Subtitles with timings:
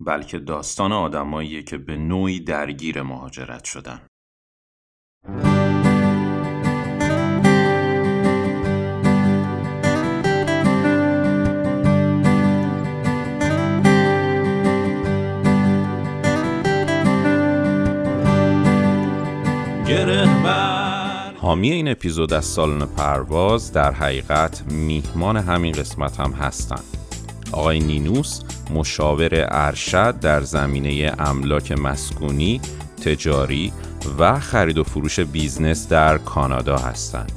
[0.00, 4.00] بلکه داستان آدماییه که به نوعی درگیر مهاجرت شدن.
[21.44, 26.80] حامی این اپیزود از سالن پرواز در حقیقت میهمان همین قسمت هم هستن
[27.54, 28.40] آقای نینوس
[28.74, 32.60] مشاور ارشد در زمینه املاک مسکونی،
[33.04, 33.72] تجاری
[34.18, 37.32] و خرید و فروش business در کانادا هستند.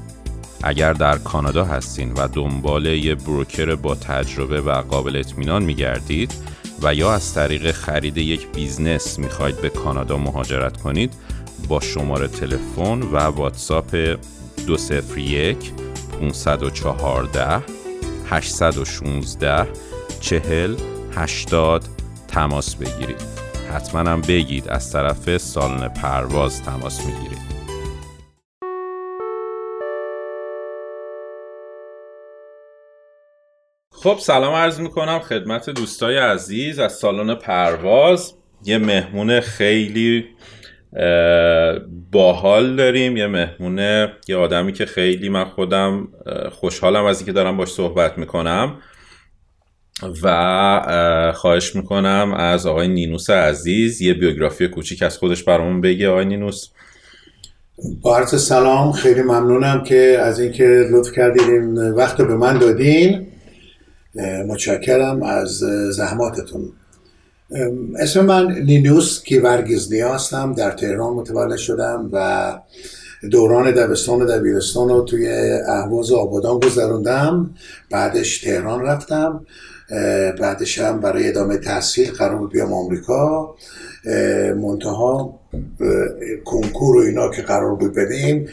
[0.64, 6.34] اگر در کانادا هستین و دنبال یه broker با تجربه و قابل اطمینان میگردید
[6.82, 11.14] و یا از طریق خرید یک business می‌خواید به کانادا مهاجرت کنید
[11.68, 14.18] با شماره تلفن و واتساپ
[14.68, 15.58] 201
[16.20, 17.64] 514
[18.30, 19.68] 816
[20.20, 20.76] 40
[21.16, 21.84] 80
[22.28, 23.22] تماس بگیرید.
[23.72, 27.58] حتما هم بگید از طرف سالن پرواز تماس می‌گیرید.
[33.92, 38.34] خب سلام عرض می‌کنم خدمت دوستای عزیز از سالن پرواز.
[38.66, 40.26] یه مهمون خیلی
[42.12, 43.18] باحال داریم.
[43.18, 46.08] یه مهمونه یه آدمی که خیلی من خودم
[46.52, 48.82] خوشحالم از اینکه دارم باش صحبت می‌کنم.
[50.24, 56.10] و خواهش می‌کنم از آقای نینوس عزیز یه بیوگرافی کوچیک از خودش برامون بگه.
[56.10, 56.70] آقای نینوس.
[58.02, 63.28] با عرض سلام خیلی ممنونم که از اینکه لطف کردید این وقت به من دادین.
[64.48, 65.58] متشکرم از
[65.92, 66.72] زحماتتون.
[68.00, 70.54] اسم من نینوس کیورگیزنی هستم.
[70.54, 72.60] در تهران متولد شدم و
[73.32, 75.28] دوران دبستان و دبیرستان رو توی
[75.68, 77.56] اهواز آبادان گذروندم.
[77.92, 79.46] بعدش تهران رفتم.
[80.40, 83.56] بعدش هم برای ادامه تحصیل قرار بود بیام آمریکا.
[84.56, 85.40] منتها
[86.46, 88.50] کنکور و اینا که قرار بود بدیم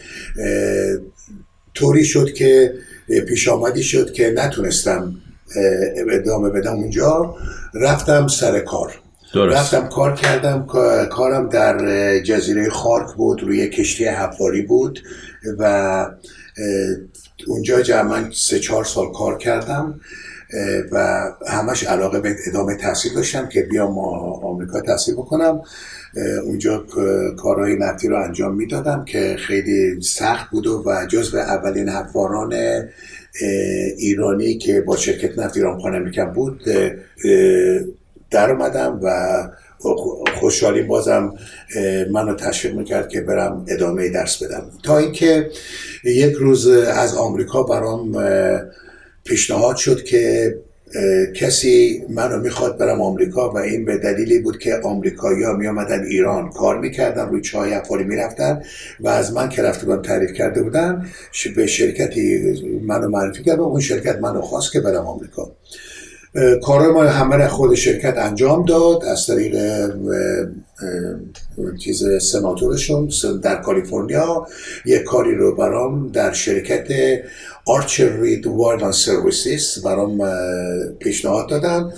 [1.75, 2.75] طوری شد که
[3.29, 5.15] پیش آمدی شد که نتونستم
[6.11, 7.35] ادامه بدم اونجا.
[7.75, 9.04] رفتم سر کار.
[9.35, 9.75] درست.
[9.75, 10.67] رفتم کار کردم
[11.11, 11.79] کارم در
[12.21, 15.01] جزیره خارک بود روی کشتی حفاری بود
[15.59, 16.07] و
[17.47, 20.01] اونجا جمعا سه چهار سال کار کردم
[20.93, 25.63] و همش علاقه به ادامه تحصیل داشتم که بیام آمریکا تحصیل بکنم
[26.45, 26.87] اونجا
[27.37, 32.55] کارهای نفتی رو انجام می‌دادم که خیلی سخت بود و جزو اولین حفاران
[33.99, 36.63] ایرانی که با شرکت نفت ایران پانامیکن بود
[38.35, 39.11] در اومدم و
[40.41, 41.35] خوشحالی بازم
[42.13, 44.71] منو تشویق می‌کرد که برم ادامه درس بدم.
[44.83, 45.51] تا اینکه
[46.05, 48.19] یک روز از آمریکا برام
[49.25, 50.55] پیشنهاد شد که
[51.37, 56.05] کسی منو می‌خواد برم آمریکا و این به دلیلی بود که آمریکایی ها می آمدن
[56.05, 58.63] ایران کار می‌کردن روی چای افاری می‌رفتن
[59.01, 61.07] و از من که رفته بودم تعریف کرده بودن
[61.57, 62.55] به شرکتی
[62.87, 65.53] منو معرفی کرد و اون شرکت منو خواست که برم آمریکا.
[66.63, 69.57] کار ما همه خود شرکت انجام داد از طریق
[71.81, 73.11] چیز سناتورشون
[73.43, 74.47] در کالیفرنیا.
[74.85, 76.89] یک کاری رو برام در شرکت
[77.67, 80.29] آرچر رید وایلان سرویسیس برام
[80.99, 81.93] پیشنهاد دادن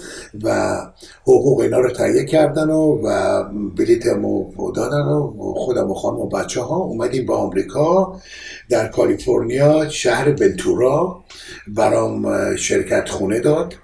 [0.45, 0.77] و
[1.23, 3.45] حقوق اینا رو تهیه کردن و, و
[3.77, 8.21] بلیتمو دادن و خودم و خانم و بچه ها اومدیم به آمریکا
[8.69, 11.25] در کالیفرنیا شهر بنتورا
[11.69, 13.75] برام شرکت خونه داد.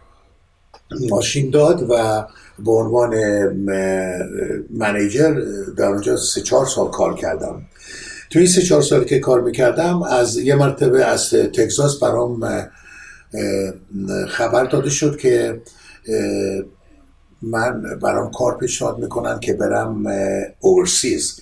[1.10, 2.26] ماشین داد و
[2.58, 3.14] به عنوان
[4.70, 5.40] منیجر
[5.76, 7.62] در اونجا سه چهار سال کار کردم.
[8.30, 12.40] تو این سه چهار سالی که کار می‌کردم از یه مرتبه از تگزاس برام
[14.28, 15.60] خبر داده شد که
[17.42, 20.04] من برام کار پیشنهاد می‌کنن که برم
[20.60, 21.40] اورسیز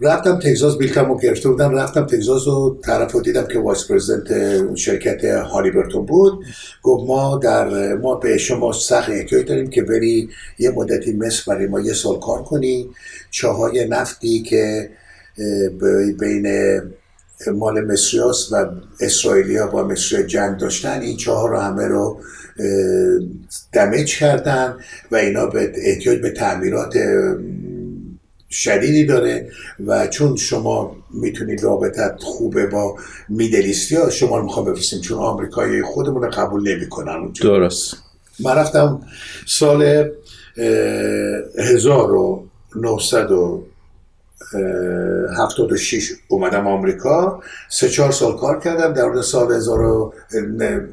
[0.00, 4.74] رفتم تگزاس بیلتم رو گرفته بودم رفتم تگزاس رو طرف رو دیدم که وایس پرزیدنت
[4.76, 6.44] شرکت هالیبرتون بود.
[6.82, 10.28] گفت ما در ما به شما سخت احتیاج داریم که بری
[10.58, 12.90] یه مدتی مصر برای ما یه سال کار کنی.
[13.30, 14.90] چاهای نفتی که
[16.20, 16.46] بین
[17.54, 18.66] مال مصریاس و
[19.00, 22.20] اسرائیلیا با مصری جنگ داشتن این چهار رو همه رو
[23.72, 24.76] دمج کردن
[25.10, 26.96] و اینا به احتیاج به تعمیرات
[28.50, 29.50] شدیدی داره
[29.86, 32.96] و چون شما می‌تونید رابطت خوبه با
[33.28, 37.56] میدلیستی ها شما رو می‌خوام بفرستیم چون آمریکایی خودمون رو قبول نمی‌کنن اونجا.
[37.56, 37.96] درست.
[38.40, 39.00] من رفتم
[39.46, 40.10] سال
[41.58, 43.28] 1900
[45.38, 47.40] 76 اومدم آمریکا.
[47.68, 49.60] سه چهار سال کار کردم در سال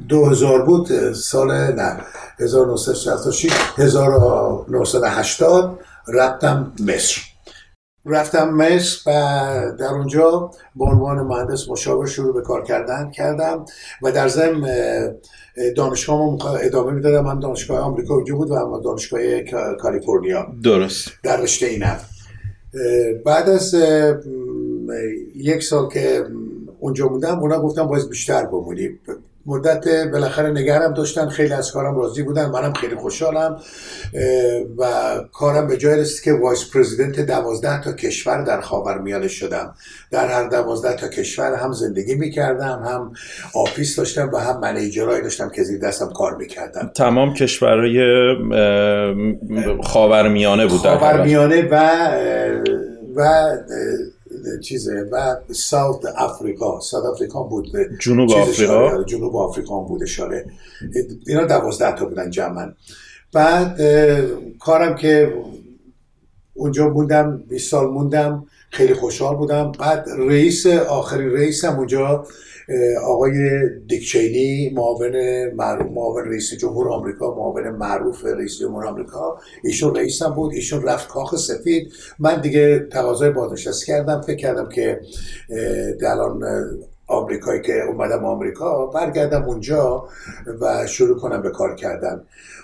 [0.10, 1.98] 2000 بود سال نه
[2.40, 7.22] 1966 1980 رفتم مصر.
[8.06, 9.12] رفتم مصر و
[9.80, 13.66] در اونجا به عنوان مهندس مشاور شروع به کار کردن کردم
[14.02, 14.68] و در ضمن
[15.76, 17.28] دانشگاه ادامه می‌دادم.
[17.28, 19.22] هم دانشگاه آمریکا اونجا بود و هم دانشگاه
[19.80, 20.48] کالیفرنیا.
[20.64, 21.12] درست.
[21.24, 22.00] در رشته اینم
[23.26, 23.76] بعد از
[25.36, 26.26] یک سال که
[26.80, 29.00] اونجا بودم اونا گفتن باید بیشتر بمونی.
[29.46, 33.60] مدت بالاخره نگهم داشتن خیلی از کارم راضی بودن منم خیلی خوشحالم.
[34.78, 34.86] و
[35.34, 39.76] کارم به جای رسید که vice president دوازده تا کشور در خاورمیانه شدم.
[40.12, 43.14] در هر دوازده تا کشور هم زندگی می‌کردم هم
[43.56, 48.00] office داشتم و هم manager هایی داشتم که زیر دستم کار می‌کردم تمام کشورهای
[49.84, 51.76] خاورمیانه بود خاورمیانه و
[53.16, 53.52] و
[54.62, 56.80] چیزه و ساوت افریقا.
[56.80, 57.66] ساوت افریقا بود
[58.00, 60.46] جنوب آفریقا جنوب آفریقا بود اشاره
[61.28, 62.74] اینا دوازده تا بودن جمعا.
[63.34, 63.82] بعد
[64.60, 65.34] کارم که
[66.54, 69.72] اونجا بودم 20 سال موندم خیلی خوشحال بودم.
[69.72, 72.28] بعد رئیس آخری رئیسم اونجا
[73.04, 73.34] آقای
[73.88, 75.14] دیکچینی معاون
[75.50, 79.40] معروف معاون رئیس جمهور آمریکا معاون معروف رئیس جمهور آمریکا.
[79.64, 81.94] ایشون رئیسم بود ایشون رفت کاخ سفید.
[82.20, 85.02] من دیگه تقاضای بازنشستی کردم فکر کردم که
[86.08, 86.44] الان
[87.08, 90.08] آمریکایی که اومدم آمریکا برگردم اونجا
[90.62, 92.22] و شروع کنم به کار کردن.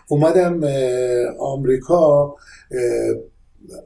[0.08, 0.62] اومدم
[1.40, 2.36] آمریکا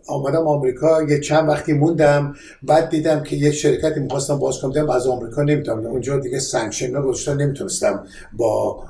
[0.08, 5.08] آمدم آمریکا یه چند وقتی موندم بعد دیدم که یه شرکتی می‌خواستم باز کنم از
[5.08, 5.86] آمریکا نمی‌تونم.
[5.86, 8.04] اونجا دیگه سانکشن گذاشتن نمی‌تونستم
[8.34, 8.84] با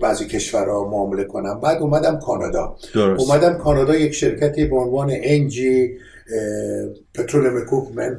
[0.00, 1.60] بعضی کشورها معامله کنم.
[1.60, 2.76] بعد اومدم کانادا.
[2.94, 3.30] درست.
[3.30, 5.90] اومدم کانادا یک شرکتی به عنوان انجی
[7.14, 8.18] petroleum equipment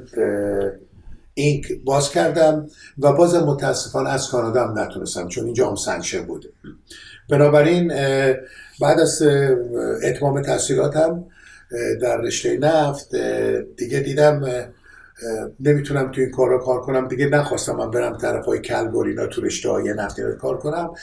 [1.34, 2.68] Inc باز کردم
[3.00, 6.54] و باز متاسفانه از کانادا هم نتونستم چون اینجا هم sanction بود.
[7.30, 7.88] بنابراین
[8.82, 9.22] بعد از
[10.04, 11.26] اتمام تحصیلاتم
[12.02, 13.16] در رشته نفت
[13.78, 14.70] دیگه دیدم
[15.60, 17.08] نمی‌تونم تو این کار رو کار کنم.
[17.08, 20.94] دیگه نخواستم من برم طرف های کلگری اینا تو رشته های نفتی رو کار کنم.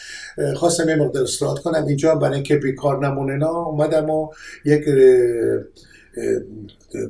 [0.57, 1.87] خواستم یه مقدار استراحت کنم.
[1.87, 4.29] اینجا برای اینکه بیکار نمونم اینا اومدم و
[4.65, 4.85] یک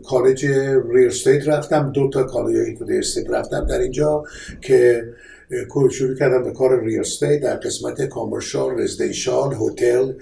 [0.04, 0.46] کالج
[0.90, 1.92] real estate رفتم.
[1.92, 4.24] دو تا کالج real estate رفتم در اینجا
[4.60, 5.04] که
[5.90, 10.12] شروع کردم به کار real estate در قسمت commercial residential هتل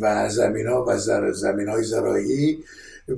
[0.00, 0.98] و زمین ها و
[1.32, 2.58] زمین های زراعی.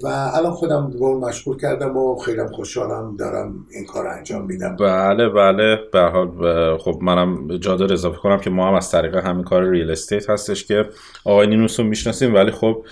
[0.03, 4.77] و الان خودم به اون مشغول کردم و خیلی خوشحالم دارم این کار انجام میدم.
[4.77, 5.79] بله بله.
[5.93, 9.91] به حال خب منم جا اضافه کنم که ما هم از طریق همین کار real
[9.91, 10.85] estate هستش که
[11.25, 12.85] آقای نینوس رو می‌شناسیم ولی خب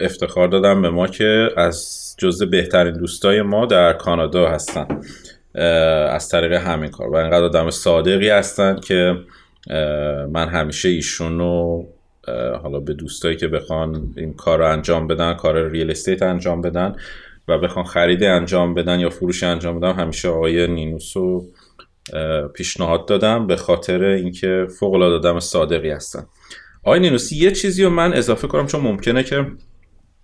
[0.00, 4.86] افتخار دادم به ما که از جزء بهترین دوستای ما در کانادا هستن
[6.10, 7.08] از طریق همین کار.
[7.08, 9.14] و اینقدر آدم صادقی هستن که
[10.32, 11.86] من همیشه ایشون رو
[12.62, 16.96] حالا به دوستایی که بخوان این کار رو انجام بدن کار ریل استیت انجام بدن
[17.48, 21.44] و بخوان خرید انجام بدن یا فروش انجام بدن همیشه آقای نینوس رو
[22.54, 26.26] پیشنهاد دادم به خاطر اینکه فوق العاده آدم صادقی هستن.
[26.84, 29.46] آقای نینوس یه چیزی رو من اضافه کنم چون ممکنه که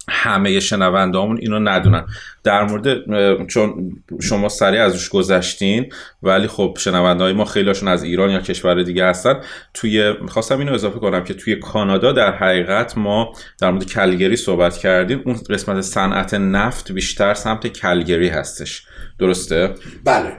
[0.08, 2.06] همه شنونده همون اینو ندونن.
[2.44, 3.06] در مورد
[3.46, 3.92] چون
[4.23, 5.92] شما سریع ازش گذشتین
[6.23, 9.40] ولی خب شنونده های ما خیلیشون از ایران یا کشور دیگه هستن.
[9.75, 14.76] توی می‌خواستم اینو اضافه کنم که توی کانادا در حقیقت ما در مورد کلگری صحبت
[14.76, 15.23] کردیم.
[15.26, 18.87] اون قسمت صنعت نفت بیشتر سمت کلگری هستش.
[19.18, 20.32] درسته؟ بله.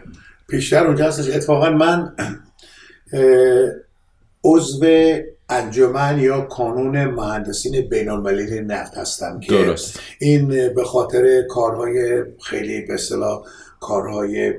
[0.50, 1.36] بیشتر اونجا هستش.
[1.36, 2.16] اتفاقا من
[4.44, 4.86] عضو
[5.50, 10.00] انجمن یا کانون مهندسین بین المللی نفت هستم که درست.
[10.20, 13.44] این به خاطر کارهای خیلی به اصطلاح
[13.80, 14.54] کارهای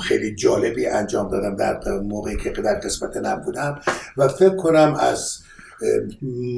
[0.00, 3.80] خیلی جالبی انجام دادم در موقعی که در قسمت نبودم
[4.16, 5.38] و فکر کنم از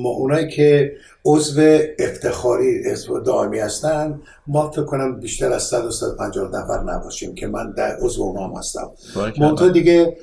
[0.02, 0.92] اونایی که
[1.24, 7.34] عضو افتخاری عضو دائمی هستن ما فکر کنم بیشتر از 100 و 150 نفر نباشیم
[7.34, 8.90] که من در عضو اونام هستم
[9.38, 10.16] منتها دیگه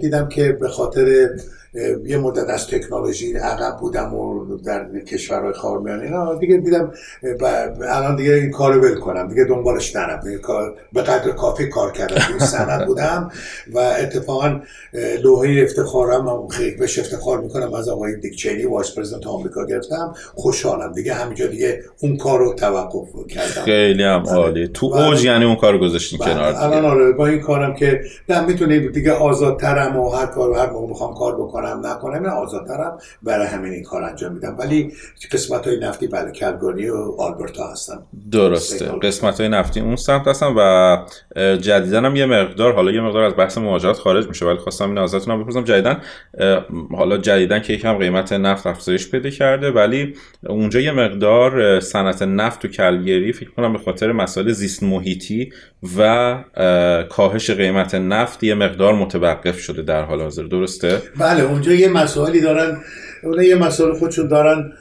[0.00, 1.28] دیدم که به خاطر
[2.06, 6.02] یه مدت از تکنولوژی عقب بودم و در کشورهای خاورمیانه.
[6.02, 6.92] اینا دیگه دیدم
[7.88, 9.28] الان دیگه این کارو ول کنم.
[9.28, 10.20] دیگه دنبالش نرم.
[10.92, 12.16] به قدر کافی کار کردم.
[12.16, 13.30] توی سند بودم
[13.72, 14.60] و اتفاقا
[15.22, 17.74] لوحه افتخارم خیلی بهش افتخار می‌کنم.
[17.74, 20.14] از آقای دیک چینی vice president آمریکا گرفتم.
[20.34, 20.92] خوشحالم.
[20.92, 23.62] دیگه همینجا دیگه اون کارو توقف کردم.
[23.64, 24.38] خیلی هم آره.
[24.38, 24.68] عالی.
[24.68, 26.34] تو اوج یعنی اون کار گذاشتین بله.
[26.34, 30.70] کنار الان آره با این کارم که نه می‌تونی دیگه آزادترم و هر کار هر
[30.70, 31.59] موقع می‌خوام کار بکنم.
[31.66, 34.56] نکنم نه آزادترم برای همین این کار انجام میدم.
[34.58, 34.92] ولی
[35.32, 38.02] قسمت های نفتی بله کلگاری و آلبرتا هستم
[38.32, 38.84] درسته.
[39.02, 40.98] قسمت های نفتی اون سمت هستم و
[41.56, 44.98] جدیدن هم یه مقدار حالا یه مقدار از بحث مهاجرت خارج میشه ولی خواستم این
[44.98, 45.64] ازتون بپرسم.
[45.64, 46.00] جدیدن
[46.96, 50.14] حالا جدیدن که یکم قیمت نفت افزایش پیدا کرده ولی
[50.46, 55.52] اونجا یه مقدار صنعت نفت و کلگری فکر کنم به خاطر مسائل زیست محیطی
[55.98, 56.36] و
[57.10, 60.42] کاهش قیمت نفت یه مقدار متوقف شده در حال حاضر.
[60.42, 62.78] درسته؟ بله اونجا یه مسائلی دارن
[63.22, 64.72] اون یه مسائل خودشون دارن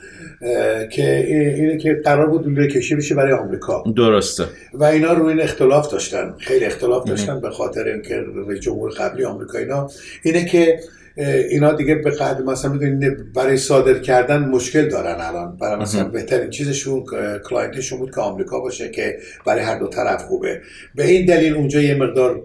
[0.91, 1.25] که
[1.57, 3.83] اینه که قرار بود لوله کشی بشه برای آمریکا.
[3.95, 4.43] درسته.
[4.73, 8.15] و اینا رو این اختلاف داشتن خیلی اختلاف داشتن به خاطر اینکه
[8.47, 9.89] رئیس جمهور قبلی آمریکا اینا.
[10.23, 10.79] اینه که
[11.49, 15.57] اینا دیگه به قدر مثلا می‌دونید برای صادر کردن مشکل دارن الان.
[15.57, 17.03] برای مثلا بهترین چیزشون
[17.43, 20.61] client شون بود که آمریکا باشه که برای هر دو طرف خوبه.
[20.95, 22.41] به این دلیل اونجا یه مقدار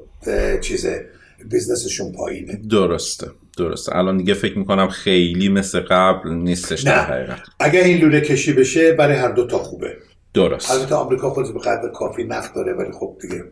[0.60, 1.04] چیزه
[1.50, 2.60] business شون پایینه.
[2.70, 3.26] درسته.
[3.54, 3.96] درسته.
[3.96, 7.38] الان دیگه فکر می‌کنم خیلی مثل قبل نیستش در حقیقت.
[7.60, 9.96] اگر این لوله کشی بشه برای هر دو تا خوبه.
[10.34, 10.70] درست.
[10.70, 13.44] البته آمریکا خودش به قدر کافی نفت داره ولی خب دیگه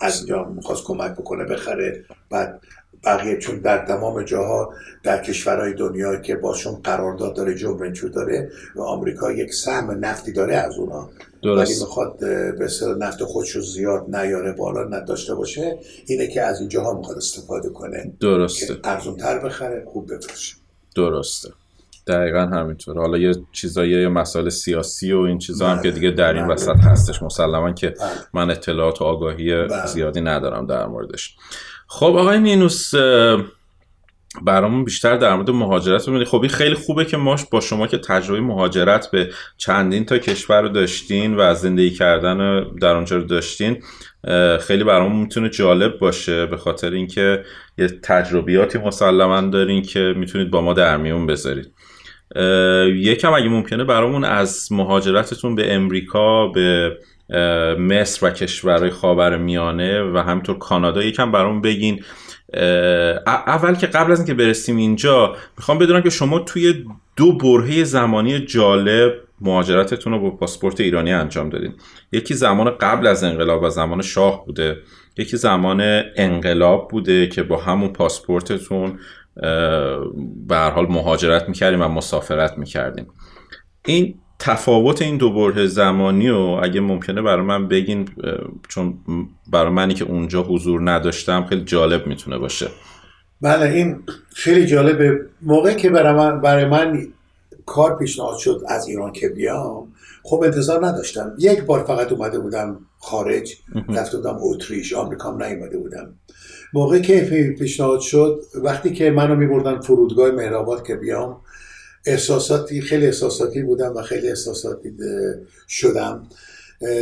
[0.00, 2.04] از اینجا می‌خواست کمک بکنه بخره.
[2.30, 2.60] بعد
[3.04, 8.50] بقیه چون در تمام جاها در کشورهای دنیا که باشون قرارداد داره جو ونچور داره
[8.76, 11.10] و آمریکا یک سهم نفتی داره از اونا.
[11.44, 12.18] ولی می‌خواد
[12.58, 17.16] به نفت خودش رو زیاد نیاره بالا نداشته باشه اینه که از این جاها می‌خواد
[17.16, 18.12] استفاده کنه.
[18.20, 18.78] درسته.
[18.84, 20.54] ارزون تر بخره خوب بفروشه.
[20.96, 21.50] درسته.
[22.06, 26.32] دقیقا همینطور حالا یه چیزایی یه مسائل سیاسی و این چیزا هم که دیگه در
[26.32, 26.54] این بله.
[26.54, 28.10] وسط هستش مسلما که بله.
[28.34, 29.86] من اطلاعات و آگاهی بله.
[29.86, 31.36] زیادی ندارم در موردش.
[31.86, 32.94] خب آقای مینوس
[34.42, 36.26] برامون بیشتر در مورد مهاجرت ببینید.
[36.26, 40.62] خب این خیلی خوبه که ما با شما که تجربه مهاجرت به چندین تا کشور
[40.62, 43.82] رو داشتین و زندگی کردن در اونجا رو داشتین
[44.60, 47.44] خیلی برامون می‌تونه جالب باشه به خاطر اینکه
[47.78, 51.72] یه تجربیاتی مسلما دارین که می‌تونید با ما در میون بذارید.
[52.96, 56.98] یکم اگه ممکنه برامون از مهاجرتتون به امریکا به
[57.78, 61.02] مصر و کشورهای خاور میانه و همینطور کانادا.
[61.02, 62.04] یکم برامون بگین
[63.26, 66.84] اول که قبل از اینکه برسیم اینجا می‌خوام بدونم که شما توی
[67.16, 71.74] دو برهه زمانی جالب مهاجرتتون رو با پاسپورت ایرانی انجام دادین.
[72.12, 74.76] یکی زمان قبل از انقلاب و زمان شاه بوده.
[75.16, 78.98] یکی زمان انقلاب بوده که با همون پاسپورتتون
[80.46, 83.06] به حال مهاجرت می‌کردیم و مسافرت می‌کردیم
[83.86, 88.08] این تفاوت این دو بره زمانی و اگه ممکنه برای من بگین
[88.68, 88.94] چون
[89.50, 92.68] برای منی که اونجا حضور نداشتم خیلی جالب می‌تونه باشه.
[93.40, 94.02] بله این
[94.34, 97.06] خیلی جالبه موقعی که برای من, برای من
[97.66, 101.32] کار پیشنهاد شد از ایران که بیام خب انتظار نداشتم.
[101.38, 103.56] یک بار فقط اومده بودم خارج
[103.88, 106.14] رفته بودم اتریش آمریکا هم نیومده بودم.
[106.74, 111.40] موقعی که پیشنهاد شد وقتی که منو میبردن فرودگاه مهرآباد که بیام
[112.06, 114.94] احساساتی خیلی احساساتی بودم و خیلی احساساتی
[115.68, 116.28] شدم.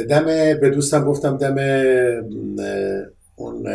[0.08, 0.24] دم
[0.60, 1.58] به دوستم گفتم دم
[3.36, 3.66] اون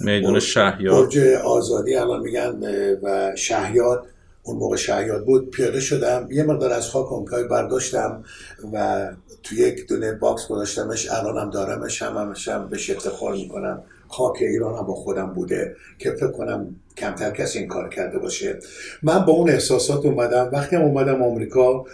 [0.00, 0.94] میدون شهیاد.
[0.94, 2.58] برج آزادی الان میگن
[3.02, 4.06] و شهیاد.
[4.42, 5.50] اون موقع شهیاد بود.
[5.50, 6.28] پیاده شدم.
[6.30, 8.24] یه مقدار از خاک اونکای برداشتم
[8.72, 9.08] و
[9.42, 11.10] تو یک دونه باکس گذاشتمش.
[11.10, 12.02] الانم دارمش.
[12.02, 13.82] هم همش هم بهش افتخار می‌کنم.
[14.12, 18.58] خاک ایران هم با خودم بوده که فکر کنم کمتر کسی این کار کرده باشه.
[19.02, 20.50] من با اون احساسات اومدم.
[20.52, 21.84] وقتی هم اومدم آمریکا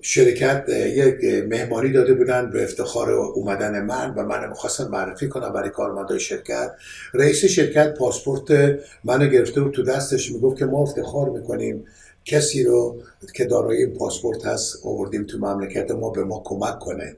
[0.00, 5.70] شرکت یک مهمانی داده بودن به افتخار اومدن من و من می‌خواستم معرفی کنم برای
[5.70, 6.72] کارمندای شرکت.
[7.14, 9.72] رئیس شرکت پاسپورت منو گرفته بود.
[9.72, 11.84] تو دستش می‌گفت که ما افتخار می‌کنیم
[12.24, 12.96] کسی رو
[13.34, 17.16] که دارای پاسپورت هست آوردیم تو مملکت ما به ما کمک کنه.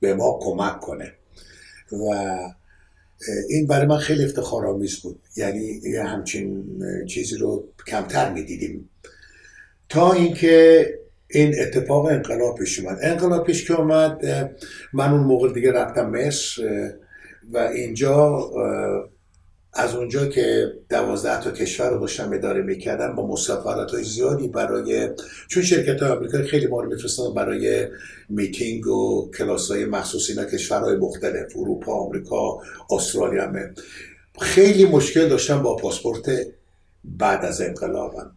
[0.00, 1.12] به ما کمک کنه.
[1.92, 2.36] و
[3.48, 5.18] این برای من خیلی افتخارآمیز بود.
[5.36, 6.64] یعنی همچین
[7.08, 8.90] چیزی رو کمتر می‌دیدیم.
[9.88, 10.86] تا اینکه
[11.30, 12.98] این اتفاق انقلاب پیش اومد.
[13.02, 14.24] انقلاب پیش که اومد
[14.92, 16.62] من اون موقع دیگه رفتم مصر
[17.52, 18.50] و اینجا
[19.78, 25.08] از اونجا که دوازده تا کشور رو داشتم اداره می‌کردم با مسافرت های زیادی برای
[25.48, 27.86] چون شرکت های آمریکایی خیلی ما رو برای
[28.28, 33.74] میتینگ و کلاس های مخصوص اینا کشورهای مختلف اروپا آمریکا استرالیا همه.
[34.40, 36.26] خیلی مشکل داشتم با پاسپورت
[37.04, 38.35] بعد از انقلابم.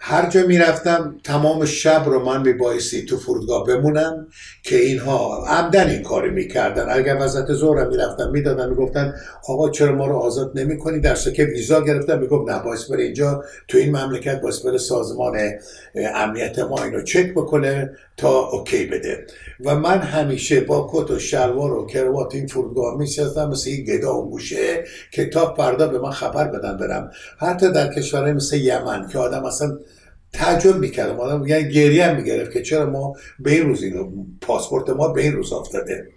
[0.00, 4.26] هر جا می‌رفتم تمام شب رو من میبایستی تو فرودگاه بمونم
[4.62, 6.86] که اینها عمدن این کاری می‌کردن.
[6.90, 9.14] اگر وزارت زورم می‌رفتم می‌دادن می‌گفتن
[9.48, 13.44] آقا چرا ما رو آزاد نمی‌کنی؟ در که ویزا گرفتم می‌گفت نه باید بره اینجا
[13.68, 15.38] تو این مملکت باید بره سازمان
[16.14, 19.26] امنیت ما اینو چک بکنه تا اوکی بده.
[19.64, 24.18] و من همیشه با کت و شلوار و کروات این فرودگاه میشستم مثل این گدا
[24.18, 27.10] و موشه که تا فردا به من خبر بدن برم.
[27.38, 29.78] حتی در کشورهای مثل یمن که آدم اصلا
[30.36, 31.20] تعجب می‌کردم.
[31.20, 35.22] آدم یعنی گریه هم می‌گرفت که چرا ما به این روز اینو پاسپورت ما به
[35.22, 36.08] این روز افتاده.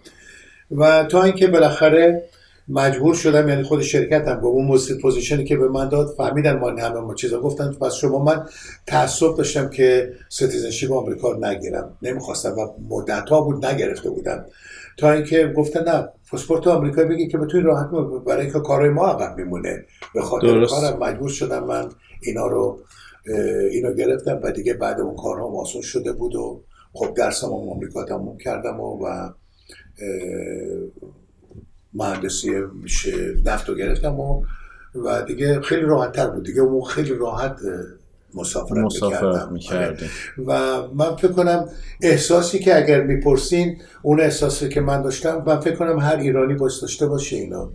[0.70, 2.22] و تا اینکه بالاخره
[2.68, 6.70] مجبور شدم یعنی خود شرکت هم اون موزیت پوزیشنی که به من داد فهمیدن ما
[6.70, 7.72] همه ما چیزا گفتن.
[7.72, 8.46] پس شما من
[8.86, 11.98] تعصب داشتم که ستیزنشیپ آمریکا نگیرم.
[12.02, 14.44] نمی‌خواستم و مدت ها بود نگرفته بودم.
[14.96, 17.90] تا اینکه گفتن نه پاسپورت آمریکا بگی که بتونی راحت
[18.26, 19.84] برای اینکه کارهای ما عقب میمونه.
[20.14, 21.88] به خاطر کارم مجبور شدم من
[22.22, 22.78] اینا رو
[23.70, 28.38] اینو گرفتم و دیگه بعد اون کارها آسون شده بود و خب درسم آمریکا تموم
[28.38, 29.30] کردم و, و
[31.94, 32.50] مهندسی
[33.44, 34.44] نفت رو گرفتم و
[34.94, 36.46] و دیگه خیلی راحت تر بود.
[36.46, 37.56] دیگه اون خیلی راحت
[38.34, 40.06] مسافرت مسافرت می‌کردم
[40.46, 41.68] و من فکر کنم
[42.02, 46.72] احساسی که اگر می‌پرسین اون احساسی که من داشتم من فکر کنم هر ایرانی باید
[46.82, 47.70] داشته باشه اینا.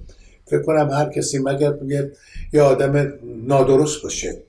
[0.46, 1.74] فکر کنم هر کسی مگر
[2.54, 4.45] یه آدم نادرست باشه.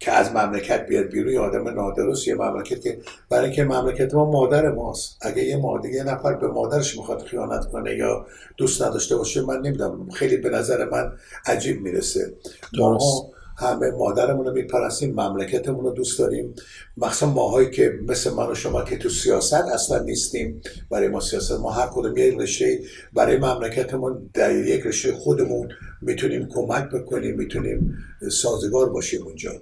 [0.00, 2.98] که از مملکت بیاد بیرون یه آدم نادرست یه مملکت که
[3.30, 5.16] برای اینکه مملکت ما مادر ماست.
[5.20, 8.26] اگه یه مادر یه نفر به مادرش می‌خواد خیانت کنه یا
[8.56, 10.10] دوست نداشته باشه من نمی‌دونم.
[10.10, 11.12] خیلی به نظر من
[11.46, 12.34] عجیب می‌رسه.
[12.78, 12.98] ما
[13.56, 16.54] همه مادرمون رو میپرستیم مملکتمون رو دوست داریم.
[16.96, 20.62] مخصوصا ماهایی که مثل من و شما که تو سیاست اصلا نیستیم.
[20.90, 22.80] برای ما سیاست ما هر کدوم یک رشته
[23.12, 25.68] برای مملکتمون در یک رشته خودمون
[26.02, 27.94] می‌تونیم کمک بکنیم می‌تونیم
[28.30, 29.52] سازگار باشیم اونجا.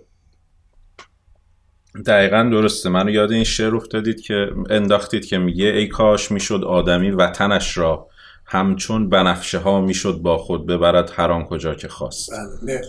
[2.06, 2.88] دقیقا درسته.
[2.88, 8.08] منو یاد این شعر افتادید که انداختید که میگه ای کاش می‌شد آدمی وطنش را
[8.46, 12.30] همچون بنفشه ها می‌شد با خود ببرد هر آن کجا که خواست.
[12.62, 12.80] بله،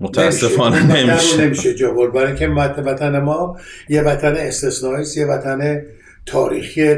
[0.00, 1.44] متاسفانه نمیشه.
[1.44, 1.74] نمیشه.
[1.74, 3.56] جواب برای اینکه وطن ما
[3.88, 5.82] یه وطن استثنایی یه وطن
[6.26, 6.96] تاریخی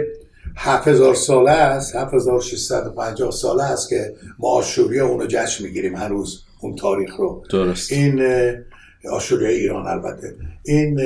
[0.57, 6.77] 7000 ساله است 7650 ساله است که ما آشوری اونو جشن می‌گیریم هر روز اون
[6.77, 7.43] تاریخ رو.
[7.51, 7.93] درست.
[7.93, 8.23] این
[9.13, 10.35] آشوری ایران البته.
[10.65, 11.01] این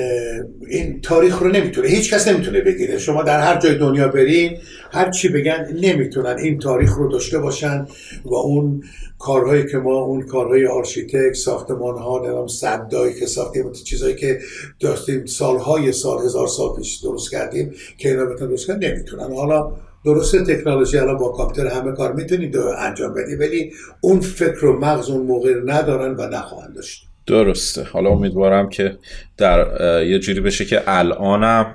[0.69, 2.99] این تاریخ رو نمی‌تونه هیچ کس نمی‌تونه بگیره.
[2.99, 4.59] شما در هر جای دنیا برین
[4.91, 7.87] هر چی بگن نمی‌تونن این تاریخ رو داشته باشن
[8.25, 8.83] و اون
[9.19, 14.39] کارهایی که ما اون کارهای آرشیتکت ساختمان ها نمیم صدایی که ساختیم چیزایی که
[14.81, 19.33] داشتیم سالهای سال هزار سال پیش درست کردیم که اینا بتونن درست کردن نمی‌تونن.
[19.33, 19.73] حالا
[20.05, 25.11] درست تکنولوژی الان با کامپیوتر همه کار می‌تونید انجام بدی ولی اون فکر و مغز
[25.11, 27.08] اون موقع ندارن و نخواهند داشت.
[27.29, 27.85] درسته.
[27.93, 28.99] حالا امیدوارم که
[29.37, 29.67] در
[30.07, 31.75] یه جوری بشه که الانم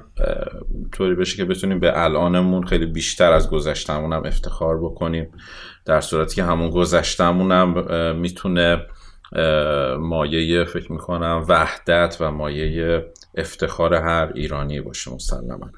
[0.91, 5.31] طوری بشه که بتونیم به الانمون خیلی بیشتر از گذشتمونم افتخار بکنیم.
[5.85, 7.85] در صورتی که همون گذشتمونم
[8.15, 8.85] می‌تونه
[9.99, 15.71] مایه فکر می‌کنم وحدت و مایه افتخار هر ایرانی باشه مسلما.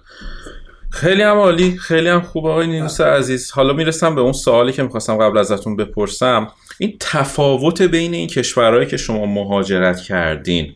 [0.95, 3.51] خیلی هم عالی خیلی هم خوب آقای نینوس عزیز.
[3.51, 6.47] حالا می‌رسم به اون سوالی که می‌خواستم قبل ازتون بپرسم.
[6.77, 10.75] این تفاوت بین این کشورهایی که شما مهاجرت کردین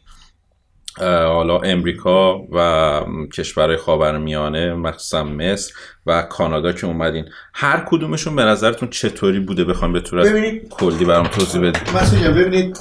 [0.97, 3.01] حالا امریکا و
[3.33, 5.73] کشورهای خاورمیانه مخصوصا مصر
[6.05, 10.29] و کانادا که اومدین هر کدومشون به نظرتون چطوری بوده؟ بخوایم به طور
[10.69, 12.77] کلی برام توضیح بدید مثلا ببینید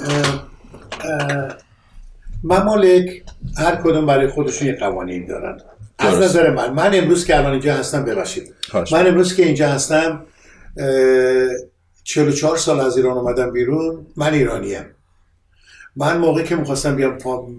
[2.43, 3.23] ممالک
[3.57, 5.57] هر کدوم برای خودشون یه قوانین دارن.
[5.99, 6.73] از نظر من.
[6.73, 8.53] من امروز که الان اینجا هستم ببخشید.
[8.91, 10.25] من امروز که اینجا هستم
[12.03, 14.07] 44 سال از ایران اومدم بیرون.
[14.17, 14.85] من ایرانیم.
[15.95, 17.17] من موقعی که می‌خواستم بیام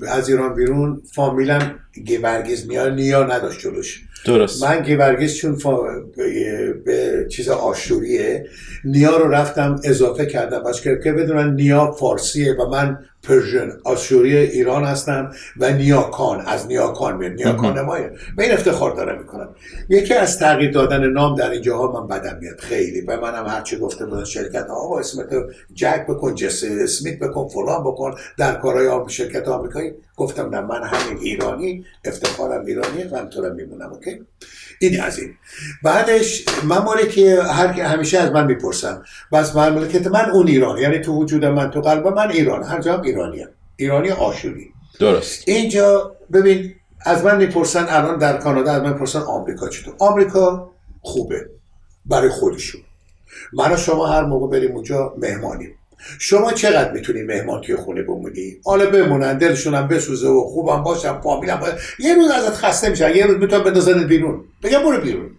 [0.08, 4.02] از ایران بیرون فامیلم گیورگیز میاد نیا نداشت جلوش.
[4.24, 4.64] درست.
[4.64, 5.58] من گیورگیز چون
[6.84, 8.46] به چیز آشوریه
[8.84, 10.62] نیا رو رفتم اضافه کردم.
[10.62, 17.16] بس که بدونن نیا فارسیه و من Persian آشوری ایران هستم و نیاکان از نیاکان
[17.16, 17.32] میاد.
[17.32, 19.48] نیاکان مایه به این افتخار داره می‌کنم.
[19.88, 22.58] یکی از تغییر دادن نام در این جاها من بدم میاد.
[22.58, 23.00] خیلی.
[23.00, 25.26] و منم هرچی گفته بودن شرکت آقا اسمت
[25.74, 29.92] جک بکن جس اسمیت بکن فلان بکن در کارهای شرکت آمریکایی.
[30.16, 34.20] گفتم نه من همین ایرانی افتخارم ایرانی و همطورم میمونم اوکی؟
[34.80, 35.34] این از این.
[35.82, 36.44] بعدش
[37.14, 39.02] که هر همیشه از من می‌پرسن.
[39.32, 43.02] بس مملکت من اون ایران یعنی تو وجود من تو قلب من ایران هر جا
[43.02, 44.70] ایرانی ایرانی آشوری.
[45.00, 45.48] درست.
[45.48, 46.74] اینجا ببین
[47.06, 50.70] از من می‌پرسن الان در کانادا از من می‌پرسن آمریکا چطور؟ آمریکا
[51.02, 51.50] خوبه.
[52.06, 52.80] برای خودشون.
[53.52, 55.74] من و شما هر موقع بریم اونجا مهمانیم.
[56.18, 61.20] شما چقدر می‌تونی مهمان توی خونه بمونی؟ حالا بمونن دلشون هم بسوزه و خوبم باشم
[61.24, 61.60] فامیلم
[61.98, 64.44] یه روز ازت خسته میشن یه روز می‌تونن بندازن بیرون.
[64.62, 65.30] بگم برو بیرون.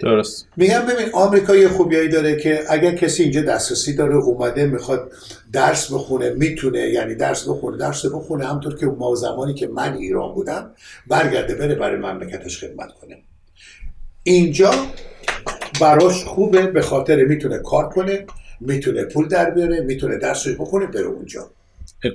[0.00, 0.46] درست.
[0.56, 5.12] میگم ببین آمریکا یه خوبیایی داره که اگر کسی اینجا دسترسی داره اومده می‌خواد
[5.52, 10.34] درس بخونه می‌تونه یعنی درس بخونه درس بخونه همطور که ما زمانی که من ایران
[10.34, 10.70] بودم
[11.06, 13.18] برگرده بره برای مملکتش خدمت کنه.
[14.22, 14.70] اینجا
[15.80, 18.26] براش خوبه به خاطر می‌تونه کار کنه.
[18.60, 21.50] می‌تونه پول در بیاره می‌تونه درسش بخونه بره اونجا.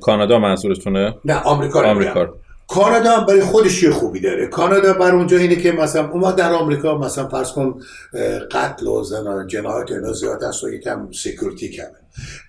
[0.01, 2.33] کانادا منظورتونه؟ نه آمریکا آمریکا.
[2.67, 4.47] کانادا هم برای خودش یه خوبی داره.
[4.47, 7.81] کانادا بر اونجا اینه که مثلا اون در آمریکا مثلا فرض کن
[8.51, 11.87] قتل و زنا جنایت اینا زیاد است و یکم سکیوریتی کمه.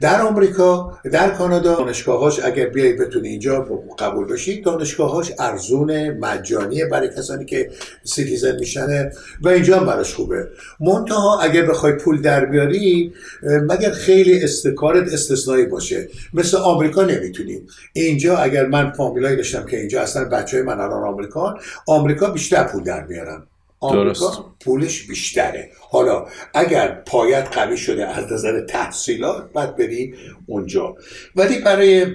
[0.01, 3.61] در آمریکا در کانادا دانشگاهاش اگر بیای بتونی اینجا
[3.98, 7.70] قبول بشید دانشگاهاش ارزون مجانیه برای کسانی که
[8.05, 10.48] citizen میشنه و اینجا هم براش خوبه.
[10.81, 16.09] منتها اگر بخوای پول در بیاری مگر خیلی استکارت استثنایی باشه.
[16.35, 21.03] مثل آمریکا نمی‌تونیم اینجا اگر من فامیلایی داشتم که اینجا اصلا بچه های من الان
[21.03, 23.42] آمریکا آمریکا بیشتر پول در میارن.
[23.83, 25.71] آمریکا پولش بیشتره.
[25.90, 30.14] حالا اگر پایه‌ات قوی شده از نظر تحصیلات بعد بری
[30.47, 30.95] اونجا.
[31.37, 32.07] ولی برای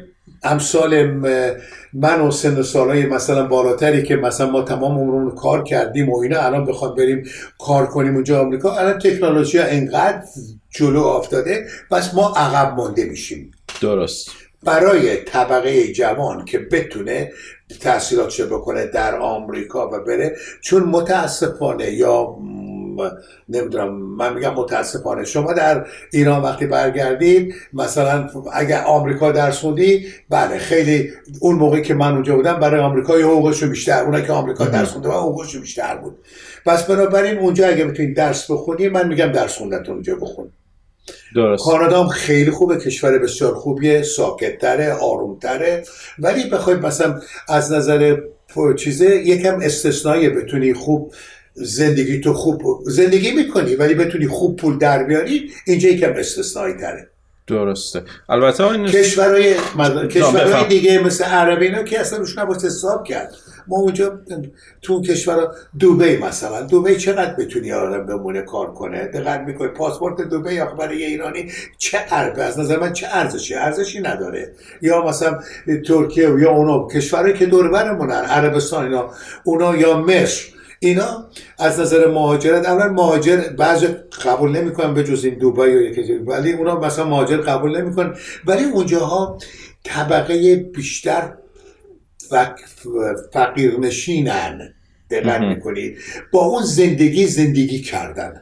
[0.43, 1.05] امثال
[1.93, 6.39] من و سن سالای مثلا بالاتری که مثلا ما تمام عمرمون کار کردیم و اینا
[6.39, 7.23] الان بخواد بریم
[7.59, 10.21] کار کنیم اونجا آمریکا الان تکنولوژی انقدر
[10.69, 13.51] جلو افتاده پس ما عقب مانده میشیم.
[13.81, 14.31] درست.
[14.63, 17.31] برای طبقه جوان که بتونه
[17.81, 22.37] تحصیلاتش بکنه در آمریکا و بره چون متاسفانه یا
[23.49, 25.25] نمی‌دونم من میگم متاسفانه.
[25.25, 31.93] شما در ایران وقتی برگردید مثلا اگر آمریکا درس خوندی بله خیلی اون موقعی که
[31.93, 35.97] من اونجا بودم برای آمریکا یه حقوقش بیشتر اونایی که آمریکا درس خونده حقوقش بیشتر
[35.97, 36.17] بود.
[36.65, 40.51] پس بنابراین اونجا اگه بتونید درس بخونی من میگم درس خوندن اونجا بخون.
[41.35, 41.63] درست.
[41.63, 45.83] کانادا هم خیلی خوبه کشور بسیار خوبیه ساکتتره آرومتره.
[46.19, 48.17] ولی بخواید مثلا از نظر
[48.77, 51.13] چیزه یکم استثنایی بتونی خوب
[51.53, 57.09] زندگی تو خوب زندگی می‌کنی ولی بتونی خوب پول در بیاری اینجا یکم استثنایی تره
[57.47, 58.03] درسته.
[58.29, 59.55] البته این کشورهای
[60.07, 63.33] کشورهای دیگه مثل عربی اینا که اصلا روش نباید حساب کرد.
[63.67, 64.19] ما اونجا
[64.81, 65.47] تو کشور
[65.79, 66.61] دوبی مثلا.
[66.61, 71.99] دوبی چقدر بتونی آدم بمونه کار کنه؟ دقت می‌کنه پاسپورت دوبی آخه برای ایرانی چه
[72.11, 74.51] ارزه از نظر من چه ارزشی؟ ارزشی نداره.
[74.81, 75.39] یا مثلا
[75.87, 79.09] ترکیه یا اونا کشورهایی که دور برمونن عربستان اینا
[79.43, 80.45] اونا یا مصر.
[80.79, 81.25] اینا
[81.59, 83.87] از نظر مهاجرت اولا مهاجر بعضی
[84.25, 88.15] قبول نمی‌کنن به جز این دوبای یا یکی ولی اونا مثلا مهاجر قبول نمی‌کنن.
[88.45, 89.37] ولی اونجاها
[89.83, 91.33] طبقه بیشتر
[93.33, 94.73] فقیرنشینن.
[95.11, 95.97] دقت می‌کنید.
[96.31, 98.41] با اون زندگی زندگی کردن.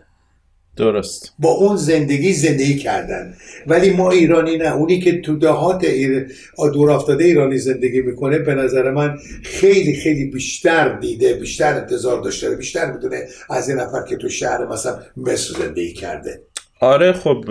[0.77, 1.33] درست.
[1.39, 3.33] با اون زندگی زندگی کردن.
[3.67, 4.75] ولی ما ایرانی نه.
[4.75, 6.27] اونی که تو دهات ایر...
[6.73, 12.55] دور افتاده ایرانی زندگی می‌کنه به نظر من خیلی خیلی بیشتر دیده بیشتر انتظار داشته
[12.55, 16.41] بیشتر می‌دونه از این نفر که تو شهر مثلا مصر زندگی کرده.
[16.79, 17.49] آره خب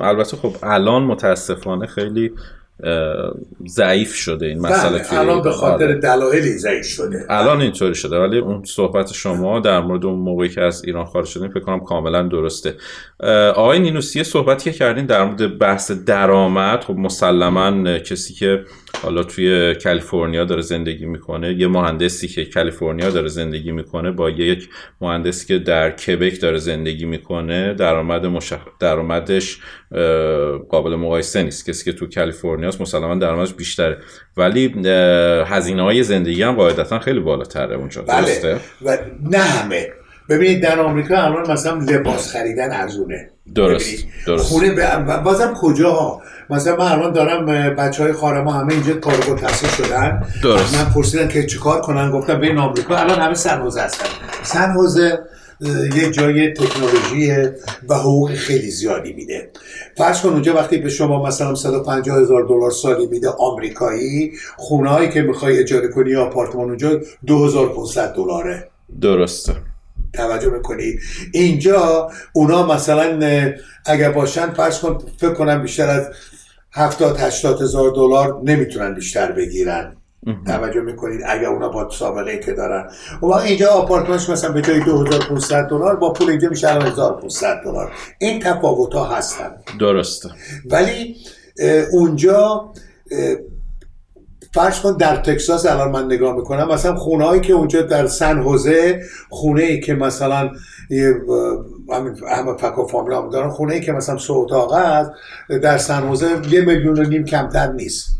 [0.00, 2.30] البته خب الان متاسفانه خیلی
[3.68, 5.94] ضعیف شده این مسئله بله، الان به خاطر آره.
[5.94, 7.26] دلایلی ضعیف شده.
[7.28, 11.26] الان اینطوری شده ولی اون صحبت شما در مورد اون موقعی که از ایران خارج
[11.26, 12.74] شدیم فکر کنم کاملا درسته.
[13.54, 18.64] آقای نینوسی صحبتی که کردین در مورد بحث درآمد خب مسلما کسی که
[19.02, 24.68] حالا توی کالیفرنیا داره زندگی می‌کنه یه مهندسی که کالیفرنیا داره زندگی می‌کنه با یک
[25.00, 28.58] مهندسی که در کبک داره زندگی می‌کنه درآمد مشخ...
[28.80, 29.58] درآمدش
[30.68, 31.70] قابل مقایسه نیست.
[31.70, 33.98] کسی که تو کالیفرنیا است مسلما درآمدش بیشتره.
[34.36, 34.74] ولی
[35.46, 38.20] هزینه های زندگی هم قاعدتا خیلی بالاتره اونجا بله.
[38.20, 38.98] درسته؟ و
[39.30, 39.88] نه همه.
[40.28, 43.30] ببینید در آمریکا الان مثلا لباس خریدن ارزونه.
[43.54, 44.44] درست درست.
[44.44, 50.22] خونه بازم کجا مثلا من الان دارم بچه های خارما همه اینجا کارگو تحصیل شدن.
[50.42, 50.78] درست.
[50.78, 54.06] من پرسیدن که چیکار کنن؟ گفتم بین آمریکا الان همه سنوزه هستن.
[54.42, 55.18] سنوزه
[55.96, 57.32] یه جای تکنولوژی
[57.88, 59.50] و حقوق خیلی زیادی میده.
[59.96, 65.08] فرض کن اونجا وقتی به شما مثلا 150 هزار دلار سالی میده آمریکایی خونه هایی
[65.08, 68.70] که می‌خوای اجاره کنی یا آپارتمان اونجا 2500 دلاره.
[69.00, 69.52] درسته.
[70.12, 71.00] توجه می‌کنید
[71.32, 73.18] اینجا اونا مثلا
[73.86, 76.06] اگر باشن فرض کن فکر کنم بیشتر از
[76.72, 79.96] 70 80 هزار دلار نمی‌تونن بیشتر بگیرن.
[80.46, 82.90] توجه می‌کنید اگر اونا با سابقه که دارن.
[83.22, 87.92] و اینجا آپارتمانش مثلا به جای 2500 دلار با پول اینجا میشه 1500 دلار.
[88.18, 89.50] این تفاوت ها هستن.
[89.80, 90.28] درسته.
[90.70, 91.16] ولی
[91.92, 92.72] اونجا
[94.54, 98.42] فرض کن در تکساس الان من نگاه می‌کنم مثلا خونه هایی که اونجا در سن
[98.42, 100.50] حوزه خونه ای که مثلا
[102.28, 105.10] همه فک و فامیلا هم دارن خونه ای که مثلا سه اتاق است
[105.62, 108.15] در سن حوزه یه میلیون و نیم کمتر نیست.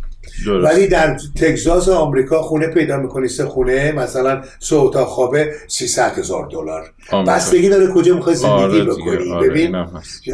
[0.46, 6.46] ولی در تگزاس آمریکا خونه پیدا می‌کنی سه خونه مثلا سه اتاق خوابه 300 هزار
[6.46, 6.92] دلار.
[7.26, 9.32] بستگی داره کجا می‌خوای زندگی آره بکنی.
[9.32, 9.74] آره ببین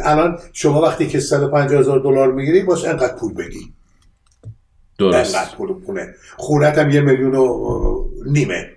[0.03, 3.73] الان شما وقتی که 150 هزار دلار می‌گیری باش انقدر پول بگی.
[4.99, 5.35] درست.
[5.35, 8.69] انقدر پول خونه خونت هم یه میلیون و نیمه.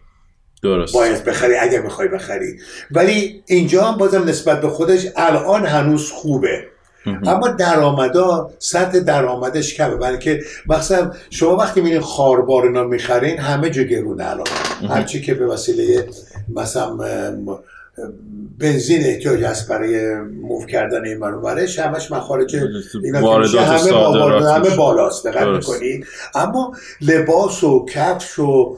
[0.62, 0.94] درست.
[0.94, 2.58] باید بخری اگه می‌خوای بخری.
[2.90, 6.64] ولی اینجا هم بازم نسبت به خودش الان هنوز خوبه.
[7.06, 9.96] اما درآمدا سطح درآمدش کمه.
[9.96, 14.46] برای که مثلا شما وقتی میرین خاربار اینا می‌خرین همه جا گرونه الان.
[14.88, 16.08] هرچی که به وسیله
[16.56, 16.96] مثلا
[18.58, 22.56] بنزین احتیاج هست برای موو کردن این منورش همش مخارج
[23.04, 28.76] اینا همه, همه بالاست دقت می‌کنید اما لباس و کفش و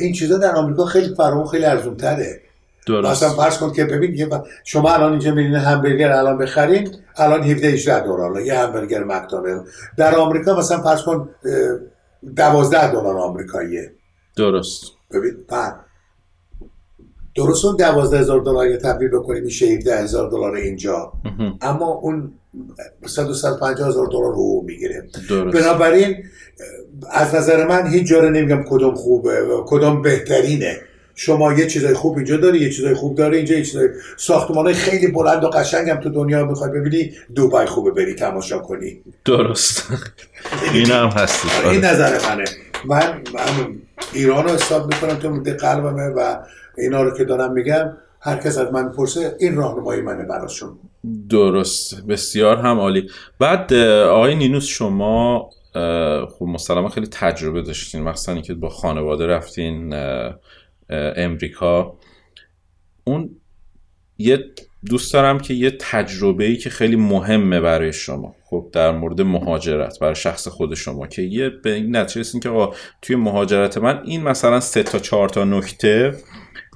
[0.00, 2.40] این چیزا در آمریکا خیلی فرامو خیلی ارزون تره
[2.86, 3.10] درست.
[3.10, 4.30] مثلا فرض کن که ببین
[4.64, 9.64] شما الان اینجا میرین همبرگر الان بخرین الان 17 18 دلار یه همبرگر مکدونالد.
[9.96, 11.28] در آمریکا مثلا فرض کن
[12.36, 13.92] 12 دلار آمریکاییه.
[14.36, 14.82] درست.
[15.10, 15.76] ببین بعد
[17.36, 21.12] درست اون 12 هزار دلار یه تبدیل بکنیم میشه 17 هزار دلار اینجا.
[21.60, 22.32] اما اون
[23.06, 25.08] 150 هزار دلار رو می‌گیره.
[25.52, 26.16] بنابراین
[27.10, 30.76] از نظر من هیچ جاره نمیگم کدوم خوبه کدوم بهترینه.
[31.18, 35.06] شما یه چیزای خوب اینجا داری یه چیزای خوب داره اینجا یه چیزای ساختمان خیلی
[35.06, 39.00] بلند و قشنگ هم تو دنیا می‌خوای ببینی دوبای خوبه بری تماشا کنی.
[39.24, 39.88] درست.
[40.72, 42.44] این هم هستی آره، این نظر منه.
[42.84, 43.76] من, من
[44.12, 46.36] ایران رو حساب می‌کنم تو مده قلبمه و
[46.78, 50.78] اینا رو که دارم میگم هر کس از من پرسه این راهنمایی منه براشون.
[51.28, 52.06] درست.
[52.06, 53.10] بسیار هم عالی.
[53.38, 53.72] بعد
[54.04, 55.50] آقای نینوس شما
[56.38, 58.02] خب مسلما خیلی تجربه داشتین.
[58.02, 59.94] مثلا که با خانواده رفتین
[60.90, 61.98] امریکا.
[63.04, 63.30] اون
[64.18, 64.44] یه
[64.86, 69.98] دوست دارم که یه تجربه ای که خیلی مهمه برای شما خب در مورد مهاجرت
[69.98, 74.02] برای شخص خود شما که یه به این نتیجه رسید که آقا توی مهاجرت من
[74.04, 76.14] این مثلا سه تا چهار تا نکته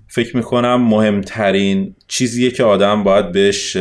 [0.08, 3.76] فکر می‌کنم مهمترین چیزیه که آدم باید بهش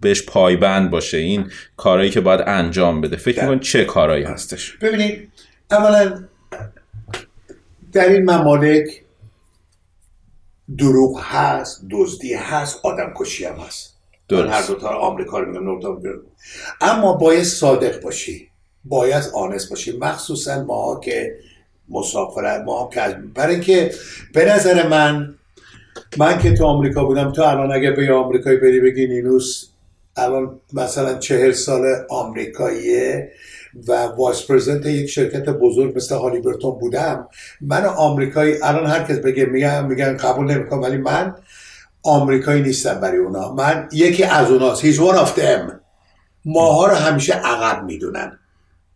[0.00, 3.16] بهش پایبند باشه این کارهایی که باید انجام بده.
[3.16, 5.28] فکر میکن چه کارهایی هستش؟ ببینید
[5.70, 6.24] اولا
[7.94, 9.04] در این ممالک
[10.78, 13.94] دروغ هست دزدی هست آدم کشی هم هست.
[14.28, 14.52] درست.
[14.52, 16.20] هر دو تا آمریکا رو میگم
[16.80, 18.48] اما باید صادق باشی.
[18.84, 19.98] باید honest باشی.
[19.98, 21.38] مخصوصا ما که
[21.88, 23.00] مسافرت ما که
[23.34, 23.94] برای که
[24.32, 25.34] به نظر من
[26.18, 29.68] من که تو آمریکا بودم تو الان اگه به آمریکایی بری بگی نینوس
[30.16, 33.32] الان مثلا چهل سال آمریکاییه.
[33.88, 37.28] و vice president یک شرکت بزرگ مثل هالیبرتون بودم.
[37.60, 41.34] من آمریکایی الان هر کس بگه میگن میگن قبول نمی‌کنم ولی من
[42.02, 43.52] آمریکایی نیستم برای اونا.
[43.52, 44.82] من یکی از اوناست.
[44.82, 45.72] He's one of them.
[46.44, 48.38] ماها رو همیشه عقب می‌دونن.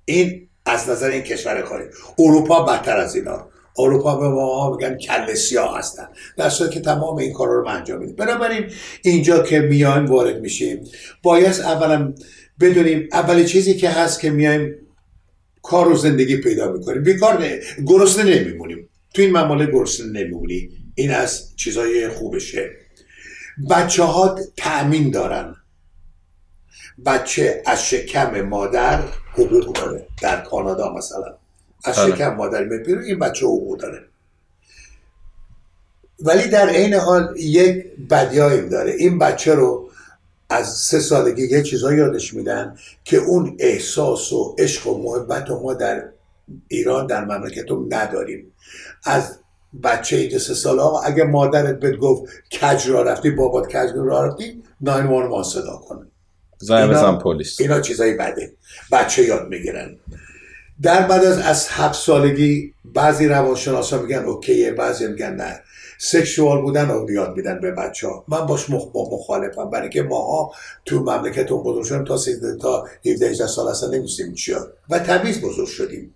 [0.04, 1.86] این از نظر این کشور خارج
[2.18, 3.46] اروپا بدتر از اینا.
[3.78, 6.08] اروپا به ما میگن کل سیاه هستن.
[6.36, 8.16] در صورتی که تمام این کارا رو انجام میدیم.
[8.16, 8.70] بنابراین
[9.02, 10.84] اینجا که میایم وارد میشیم.
[11.22, 12.12] باید اولا
[12.60, 14.74] بدونیم اول چیزی که هست که میایم
[15.62, 17.02] کار و زندگی پیدا می‌کنیم.
[17.02, 18.88] بیکار نه گرسنه نمیمونیم.
[19.14, 20.70] تو این مماله گرسنه نمیمونی.
[20.94, 22.70] این از چیزای خوبشه.
[23.70, 25.54] بچه ها تأمین دارن.
[27.06, 30.06] بچه از شکم مادر حقوق داره.
[30.22, 31.34] در کانادا مثلا.
[31.84, 32.14] از بله.
[32.14, 34.04] شکم مادر میپیره این بچه حقوق داره.
[36.20, 38.92] ولی در عین حال یک بدیایی داره.
[38.92, 39.87] این بچه رو
[40.50, 45.60] از سه سالگی یه چیزا یادش میدن که اون احساس و عشق و محبت و
[45.60, 46.04] ما در
[46.68, 48.52] ایران در مملکتم نداریم.
[49.04, 49.38] از
[49.82, 52.24] بچه اینجا سه ساله ها اگه مادرت بهت گفت
[52.60, 56.06] کج را رفتی بابات کج را رفتی ناین ما صدا کنه.
[56.60, 57.60] اینا, پلیس.
[57.60, 58.52] اینا چیزایی بده.
[58.92, 59.96] بچه یاد می‌گیرن.
[60.82, 65.60] در بعد از از هفت سالگی بعضی روانشناسا میگن اوکیه بعضی میگن نه.
[65.98, 68.84] سکشوال بودن رو یاد میدن به بچه ها من باش مخ...
[68.94, 69.70] مخالفم.
[69.70, 70.52] برای که ماها
[70.84, 75.40] تو مملکت اون بزرگ شدیم تا 13 تا 17 سال اصلا نمیستیم چیا و تمیز
[75.40, 76.14] بزرگ شدیم.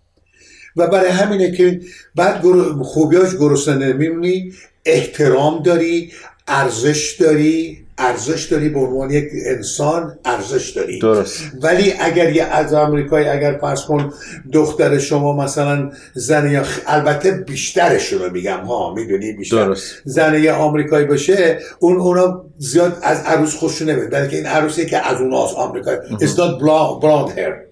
[0.77, 1.81] و برای همینه که
[2.15, 2.43] بعد.
[2.83, 4.53] خوبیاش گرسنه نمیمونی
[4.85, 6.13] احترام داری
[6.49, 10.99] ارزش داری ارزش داری به عنوان یک انسان ارزش داری.
[10.99, 11.43] درست.
[11.63, 14.13] ولی اگر یه از آمریکایی اگر فرض کن
[14.53, 19.65] دختر شما مثلا زن یا البته بیشترش رو میگم ها می‌دونی بیشتر.
[19.65, 19.95] درست.
[20.05, 25.09] زن یه آمریکایی باشه اون اونا زیاد از عروس خوشش نمید بلکه این عروسی که
[25.13, 25.99] از اوناست آمریکایی.
[26.21, 27.72] it's not blonde hair.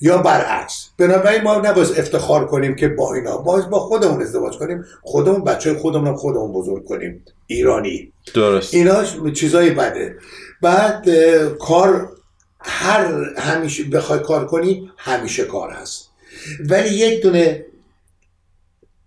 [0.00, 0.90] یا برعکس.
[0.98, 5.74] بنابراین ما نباید افتخار کنیم که با اینا باز با خودمون ازدواج کنیم خودمون بچه
[5.74, 7.24] خودمون خودمون بزرگ کنیم.
[7.46, 8.12] ایرانی.
[8.34, 8.74] درست.
[8.74, 10.16] اینا چیزای بده.
[10.62, 11.08] بعد
[11.58, 12.08] کار
[12.60, 16.10] هر همیشه بخوای کار کنی همیشه کار هست.
[16.70, 17.66] ولی یک دونه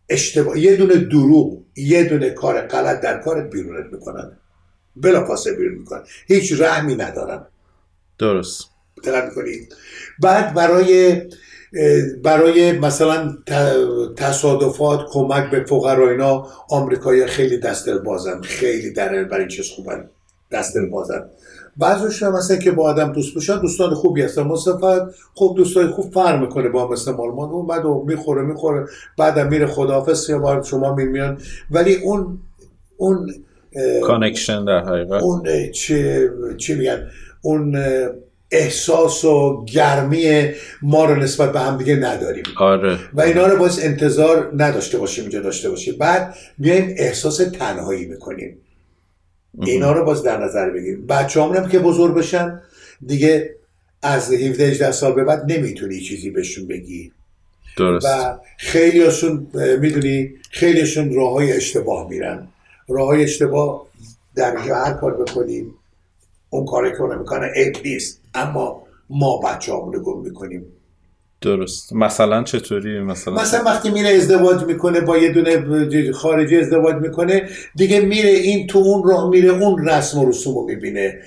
[0.09, 4.37] اشتباه یه دونه دروغ یه دونه کار غلط در کارت بیرونت می‌کنن.
[4.95, 6.03] بلا پاسه بیرون می‌کنن.
[6.27, 7.45] هیچ رحمی ندارن.
[8.17, 8.68] درست.
[9.03, 9.75] دقت می‌کنید
[10.19, 11.21] بعد برای
[12.23, 13.37] برای مثلا
[14.15, 20.09] تصادفات کمک به فقرا اینا آمریکایی خیلی دست بازن خیلی در برای چیز خوبن
[20.51, 21.25] دست بازن
[21.77, 24.41] بعضیش مثلا که با آدم دوست بشن دوستان خوبی هستن.
[24.41, 27.49] مصطفی خوب دوستای خوب فرق می‌کنه با مثل مالمان.
[27.49, 28.85] اون بعد می‌خوره می‌خوره
[29.17, 31.41] بعدم میره خداحافظ یا با شما میمیان.
[31.71, 32.39] ولی اون
[32.97, 33.33] اون
[34.03, 35.23] connection در حقیقت.
[35.23, 37.07] اون چه چی میگن؟
[37.41, 37.75] اون
[38.51, 42.43] احساس و گرمی ما رو نسبت به هم دیگه نداریم.
[42.57, 42.99] آره.
[43.13, 45.97] و اینا رو باید انتظار نداشته باشیم اینجا داشته باشیم.
[45.97, 48.57] بعد میایم احساس تنهایی می‌کنیم.
[49.65, 51.07] اینا رو باز در نظر بگیریم.
[51.07, 52.61] بچه هم که بزرگ بشن.
[53.05, 53.55] دیگه
[54.01, 57.11] از 17 18 سال به بعد نمی‌تونی چیزی بهشون بگی.
[57.77, 58.05] درست.
[58.05, 59.47] و خیلیشون
[59.79, 62.47] می‌دونی خیلیشون راه های اشتباه میرن.
[62.89, 63.85] راه های اشتباه
[64.35, 65.73] در هر کار بکنیم
[66.49, 70.65] اون کاری که می‌کنه عیب نیست اما ما بچه رو گم می‌کنیم.
[71.41, 71.93] درست.
[71.93, 78.01] مثلا چطوری؟ مثلا مثلا وقتی میره ازدواج می‌کنه با یه دونه خارجی ازدواج می‌کنه دیگه
[78.01, 81.19] میره این تو اون راه میره اون رسم و رسوم رو می‌بینه.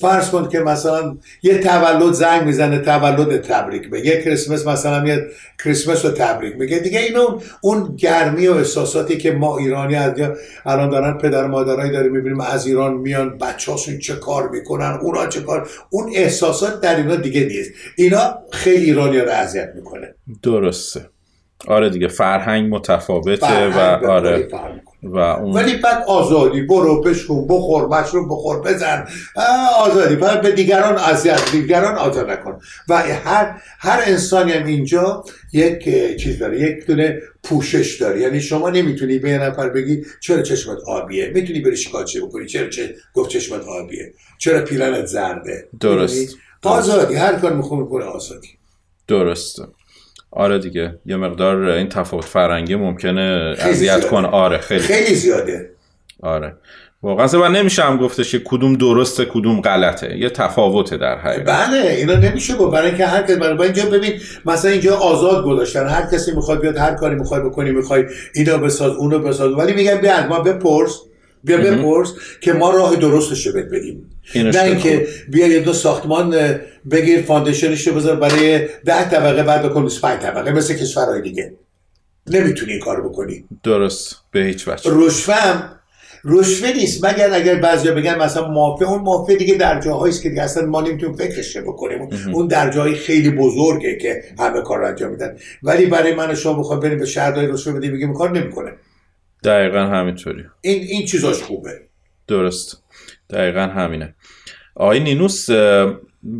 [0.00, 5.22] فرض کن که مثلا یه تولد زنگ می‌زنه تولد تبریک به یه کریسمس مثلا میاد
[5.64, 6.78] کریسمس رو تبریک میگه.
[6.78, 10.12] دیگه اینو اون گرمی و احساساتی که ما ایرانی از
[10.66, 15.40] الان دارن پدر مادرایی داریم می‌بینیم از ایران میان بچه‌هاشون چه کار می‌کنن اونا چه
[15.40, 15.68] کار.
[15.90, 17.70] اون احساسات در اینا دیگه نیست.
[17.96, 20.14] اینا خیلی ایرانی رو اذیت می‌کنه.
[20.42, 21.08] درسته.
[21.66, 24.48] آره دیگه فرهنگ متفاوته و آره.
[25.04, 25.52] و اون...
[25.52, 29.08] ولی بعد آزادی برو بشکن بخور مشروب بخور بزن.
[29.78, 30.16] آزادی.
[30.16, 32.60] بعد به دیگران اذیت دیگران آزاد نکن.
[32.88, 35.84] و هر هر انسانی هم اینجا یک
[36.20, 38.20] چیز داره یک دونه پوشش داره.
[38.20, 42.68] یعنی شما نمی‌تونی به یه نفر بگی چرا چشمت آبیه؟ می‌تونی بری شکایت بکنی؟ چرا
[42.68, 44.12] چه؟ گفت چشمت آبیه.
[44.38, 46.36] چرا پیرنت زرده؟ درست.
[46.62, 47.14] آزادی.
[47.14, 48.48] هر کار می‌خوام می‌کنه آزادی.
[49.08, 49.62] درسته.
[50.36, 50.98] آره دیگه.
[51.06, 54.28] یه مقدار این تفاوت فرنگی ممکنه اذیت کنه.
[54.28, 54.80] آره خیلی.
[54.80, 55.70] خیلی زیاده.
[56.22, 56.56] آره.
[57.02, 60.18] واقعا من نمیشم گفتش که کدوم درسته کدوم غلطه.
[60.18, 61.46] یه تفاوته در حقیقت.
[61.46, 62.72] بله اینا نمیشه گفت.
[62.72, 64.12] برای اینکه هر کس برای اینجا ببین
[64.46, 65.86] مثلا اینجا آزاد گذاشتن.
[65.86, 69.52] هر کسی می‌خواد بیاد هر کاری می‌خواد بکنی می‌خوای اینا بساز اونو بساز.
[69.52, 71.00] ولی میگن بیا ما بپرس.
[71.44, 76.58] بیا بپرس که ما راه درستش رو بگیم نه اینکه بیا یه دو ساختمان
[76.90, 81.52] بگیر foundation ش رو بذار برای ده طبقه بعد بکن 25 طبقه مثل کشورهای دیگه.
[82.30, 83.44] نمی‌تونی این کار بکنی.
[83.62, 84.16] درست.
[84.30, 84.82] به هیچ وجه.
[84.86, 85.62] رشوه
[86.24, 87.04] رشوه نیست.
[87.04, 90.80] مگر اگر بعضیا بگن مثلا مافیا اون مافیا دیگه در جاهایی که دیگه اصلا ما
[90.80, 92.08] نمی‌تونیم فکرش بکنیم.
[92.32, 95.36] اون در جایی خیلی بزرگه که همه کار رو انجام میدن.
[95.62, 98.72] ولی برای من شما بخوام بریم به شهرداری رشوه بدیم میگیم کار نمی‌کنه.
[99.44, 100.44] دقیقا همینطوری.
[100.60, 101.80] این این چیزاش خوبه.
[102.26, 102.82] درست.
[103.30, 104.14] دقیقا همینه.
[104.74, 105.50] آقای نینوس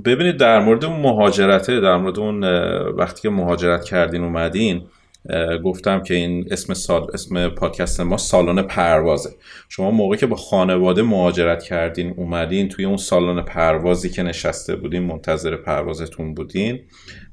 [0.04, 2.44] ببینید در مورد اون مهاجرته در مورد اون
[2.88, 4.86] وقتی که مهاجرت کردین اومدین
[5.64, 9.30] گفتم که این اسم سال اسم پادکست ما سالن پروازه.
[9.68, 15.02] شما موقعی که با خانواده مهاجرت کردین اومدین توی اون سالن پروازی که نشسته بودین
[15.02, 16.80] منتظر پروازتون بودین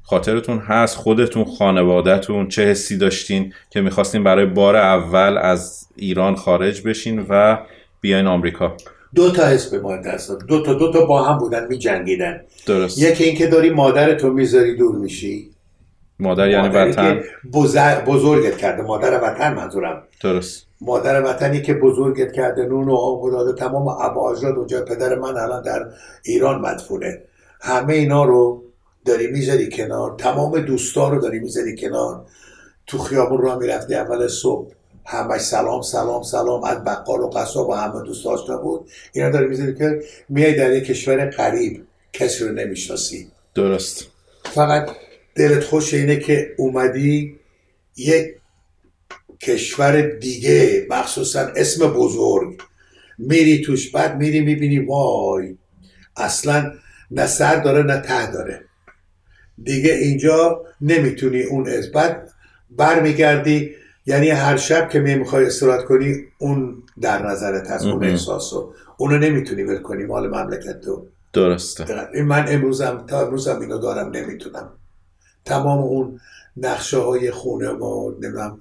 [0.02, 6.82] خاطرتون هست خودتون خانوادهتون چه حسی داشتین که می‌خواستین برای بار اول از ایران خارج
[6.82, 7.58] بشین و
[8.00, 8.76] بیاین آمریکا؟
[9.14, 12.40] دو تا حس به ما دست دو تا دو تا با هم بودن می جنگیدن
[12.66, 13.02] درست.
[13.02, 15.51] یکی اینکه داری مادرتو می‌ذاری دور میشی.
[16.18, 17.22] مادر یعنی وطن.
[18.06, 18.82] بزرگت کرده.
[18.82, 20.02] مادر وطن منظورم.
[20.22, 20.66] درست.
[20.80, 22.64] مادر وطنی که بزرگت کرده.
[22.64, 24.84] نون و آب داده تمام عباجات اونجا.
[24.84, 25.86] پدر من الان در
[26.22, 27.20] ایران مدفونه.
[27.60, 28.62] همه اینا رو
[29.04, 30.14] داری می‌ذاری کنار.
[30.18, 32.24] تمام دوستان رو داری می‌ذاری کنار.
[32.86, 33.94] تو خیابون را می‌رفتی.
[33.94, 34.72] اول صبح
[35.06, 36.64] همش سلام سلام سلام.
[36.64, 38.90] از بقال و قصاب و همه دوست آشنا بود.
[39.12, 41.84] اینا داری می‌ذاری که میای در یک کشور غریب.
[42.12, 43.28] کسی رو نمی‌شناسی.
[43.54, 44.06] درست.
[44.44, 44.88] فقط
[45.34, 47.36] دلت خوش اینه که اومدی
[47.96, 48.26] یک
[49.40, 52.62] کشور دیگه مخصوصا اسم بزرگ.
[53.18, 55.56] میری توش بعد میری می‌بینی وای
[56.16, 56.72] اصلا
[57.10, 58.64] نه سر داره نه ته داره.
[59.62, 62.30] دیگه اینجا نمی‌تونی اون از بعد
[62.70, 63.74] برمیگردی
[64.06, 68.74] یعنی هر شب که می می‌خوای استراحت کنی اون در نظرت هست اون احساسو.
[68.96, 71.06] اونو نمی‌تونی ول کنی مال مملکت تو.
[71.32, 72.08] درسته.
[72.14, 74.70] این من امروزم تا امروزم اینو دارم نمی‌تونم.
[75.44, 76.20] تمام اون
[76.56, 78.58] نقشه های خونه و نمی‌دونم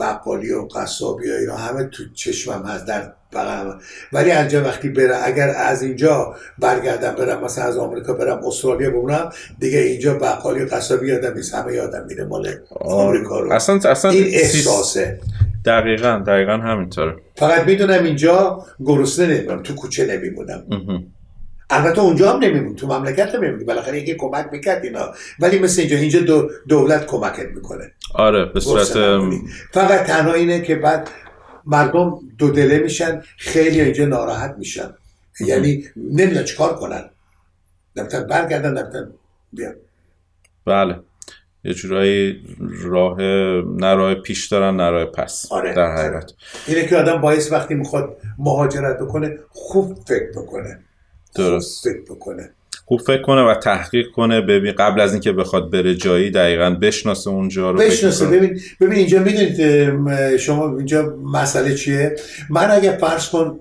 [0.00, 3.80] بقالی و قصابی و اینا همه تو چشمم هست در بغلم.
[4.12, 9.30] ولی انجا وقتی برم اگر از اینجا برگردم برم مثلا از آمریکا برم استرالیا بمونم
[9.58, 12.48] دیگه اینجا بقالی و قصابی یادم نیست همه یادم میره مال
[12.80, 13.52] آمریکا رو.
[13.52, 15.20] اصلا اصلا این احساسه.
[15.64, 17.16] دقیقا دقیقا همینطوره.
[17.36, 20.64] فقط می‌دونم اینجا گرسنه نمیمونم تو کوچه نمیمونم.
[21.70, 23.64] البته اونجا هم نمیمون تو مملکت هم نمیمونی.
[23.64, 25.14] بالاخره یکی کمک می‌کرد اینا.
[25.38, 27.92] ولی مثل اینجا اینجا دو دولت کمکت می‌کنه.
[28.14, 28.86] آره به صورت
[29.72, 31.08] فقط تنها اینه که بعد
[31.66, 34.94] مردم دو دله میشن خیلی اینجا ناراحت میشن.
[35.40, 37.10] یعنی نمی‌دونن چیکار کنن.
[37.96, 39.10] نمی‌تونن برگردن نمی‌تونن
[39.52, 39.74] بیان.
[40.64, 41.00] بله.
[41.64, 42.42] یه جورایی
[42.82, 43.16] راه
[43.64, 45.46] نه راه پیش دارن نه راه پس.
[45.50, 45.74] آره.
[45.74, 46.32] در حقیقت.
[46.66, 50.80] اینه که آدم باعث وقتی می‌خواد مهاجرت بکنه خوب فکر بکنه.
[51.34, 51.88] درست.
[51.88, 52.50] فکر بکنه.
[52.86, 54.40] خوب فکر کنه و تحقیق کنه.
[54.40, 58.26] ببین قبل از اینکه بخواد بره جایی دقیقا بشناسه اونجا رو بشناسه.
[58.26, 62.16] ببین ببین اینجا می‌دونید شما اینجا مسئله چیه؟
[62.50, 63.60] من اگه فرض کن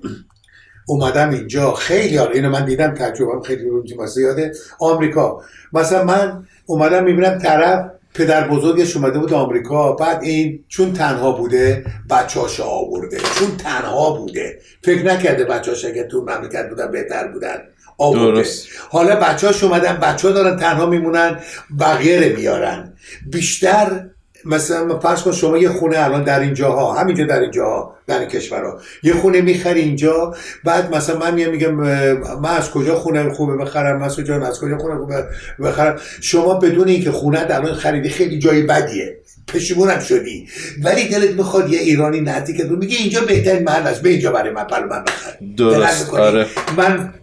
[0.88, 4.52] اومدم اینجا خیلی حالا اینو من دیدم تجربه خیلی رو زیاده.
[4.80, 5.42] آمریکا.
[5.74, 9.92] مثلا من اومدم می‌بینم طرف پدر بزرگش اومده بود آمریکا.
[9.92, 13.18] بعد این چون تنها بوده بچهاش آورده.
[13.18, 14.60] چون تنها بوده.
[14.84, 17.58] فکر نکرده بچهاش اگه تو مملکت بودن بهتر بودن.
[18.00, 18.68] درست.
[18.90, 21.40] حالا بچهاش اومدن بچه ها دارن تنها میمونن
[21.80, 22.94] بقیه رو میارن.
[23.32, 24.06] بیشتر
[24.46, 28.80] مثلا فرض کن شما یه خونه الان در اینجاها همینجا در اینجاها در این کشورها
[29.04, 34.04] یه خونه می‌خری اینجا بعد مثلا من میام میگم من از کجا خونه خوبه بخرم
[34.04, 35.26] مثلا جان از کجا خونه خوبه
[35.60, 39.18] بخرم؟ شما بدون اینکه خونه الان خریدی خیلی جای بدیه.
[39.48, 40.48] پشیمونم شدی.
[40.84, 44.02] ولی دلت می‌خواد یه ایرانی نزدیک تو میگه اینجا بهترین محل است.
[44.02, 46.10] به اینجا برای من برای من بخر درست.
[46.14, 46.46] آره.
[46.78, 47.14] من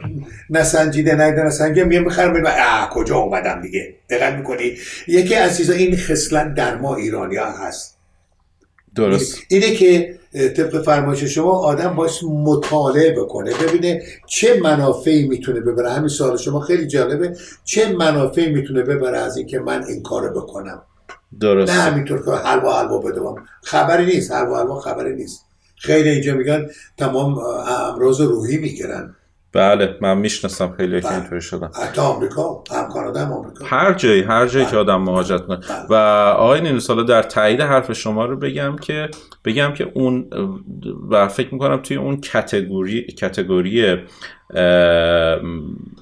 [0.51, 4.77] نسنجیده نیده نسنجیده میگه بخرم اه کجا اومدم دیگه؟ دقت می‌کنی؟
[5.09, 7.97] یکی از چیزا این خصلت در ما ایرانی ها هست.
[8.95, 9.39] درست.
[9.49, 13.53] اینه که طبق فرمایش شما آدم باش مطالعه بکنه.
[13.55, 15.91] ببینه چه منافعی می‌تونه ببره.
[15.91, 17.37] همین سوال شما خیلی جالبه.
[17.65, 20.83] چه منافعی می‌تونه ببره از اینکه من این کارو بکنم؟
[21.41, 21.73] درست.
[21.73, 25.47] نه همینطور که حلوا حلوا بدوم خبری نیست حلوا حلوا خبری نیست.
[25.77, 26.67] خیلی اینجا میگن
[26.99, 27.39] تمام
[27.89, 29.15] امراض روحی می‌گیرن.
[29.55, 31.17] بله من می‌شناسم خیلی که بله.
[31.17, 34.81] اینطوری شدن حتی آمریکا هم کانادا هم آمریکا هر جایی هر جایی که بله.
[34.81, 35.87] آدم مهاجرت کنه بله.
[35.91, 35.95] و
[36.33, 39.09] آقای نینوس در تایید حرف شما رو بگم که
[39.45, 40.31] بگم که اون
[41.11, 43.97] و فکر می‌کنم توی اون کتگوری کتگوری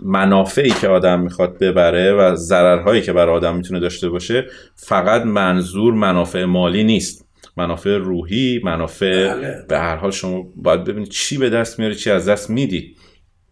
[0.02, 4.46] منافعی که آدم می‌خواد ببره و ضررهایی که برای آدم می‌تونه داشته باشه
[4.76, 9.34] فقط منظور منافع مالی نیست منافع روحی منافع
[9.68, 12.96] به هر حال شما باید ببینید چی به دست میاری چی از دست میدی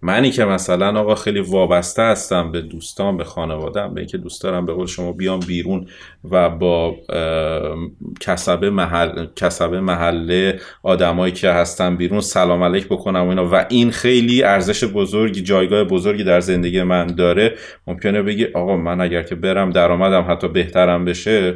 [0.03, 4.67] منی که مثلا آقا خیلی وابسته هستم به دوستان به خانوادم به اینکه دوست دارم
[4.67, 5.87] به قول شما بیام بیرون
[6.31, 6.97] و با
[8.21, 13.49] کسبه محل کسبه محله آدمایی که هستن بیرون سلام علیک بکنم و اینا.
[13.53, 17.55] و این خیلی ارزش بزرگی جایگاه بزرگی در زندگی من داره.
[17.87, 21.55] ممکنه بگی آقا من اگر که برم درآمدم حتی بهترم بشه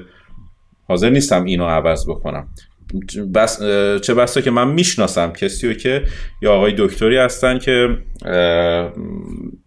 [0.88, 2.48] حاضر نیستم اینو عوض بکنم.
[3.34, 3.62] بس
[4.00, 6.02] چه بسا که من می‌شناسم کسی رو که
[6.42, 7.98] یا آقای دکتری هستن که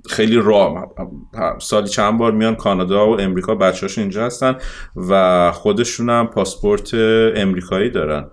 [0.09, 0.95] خیلی راه
[1.61, 4.55] سالی چند بار میان کانادا و امریکا بچه‌هاشون اینجا هستن
[5.09, 6.93] و خودشون هم پاسپورت
[7.35, 8.29] امریکایی دارن.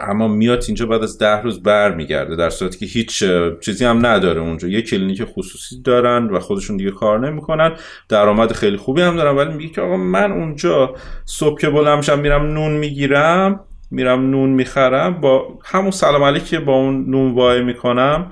[0.00, 3.24] اما میاد اینجا بعد از ده روز برمیگرده در صورتی که هیچ
[3.60, 4.68] چیزی هم نداره اونجا.
[4.68, 7.76] یه کلینیک خصوصی دارن و خودشون دیگه کار نمی‌کنن.
[8.08, 12.46] درآمد خیلی خوبی هم دارن ولی میگه که آقا من اونجا صبح که بلند میرم
[12.46, 13.60] نون می‌گیرم.
[13.90, 18.30] میرم نون می‌خرم با همون سلام علیکی با اون نون وای می‌کنم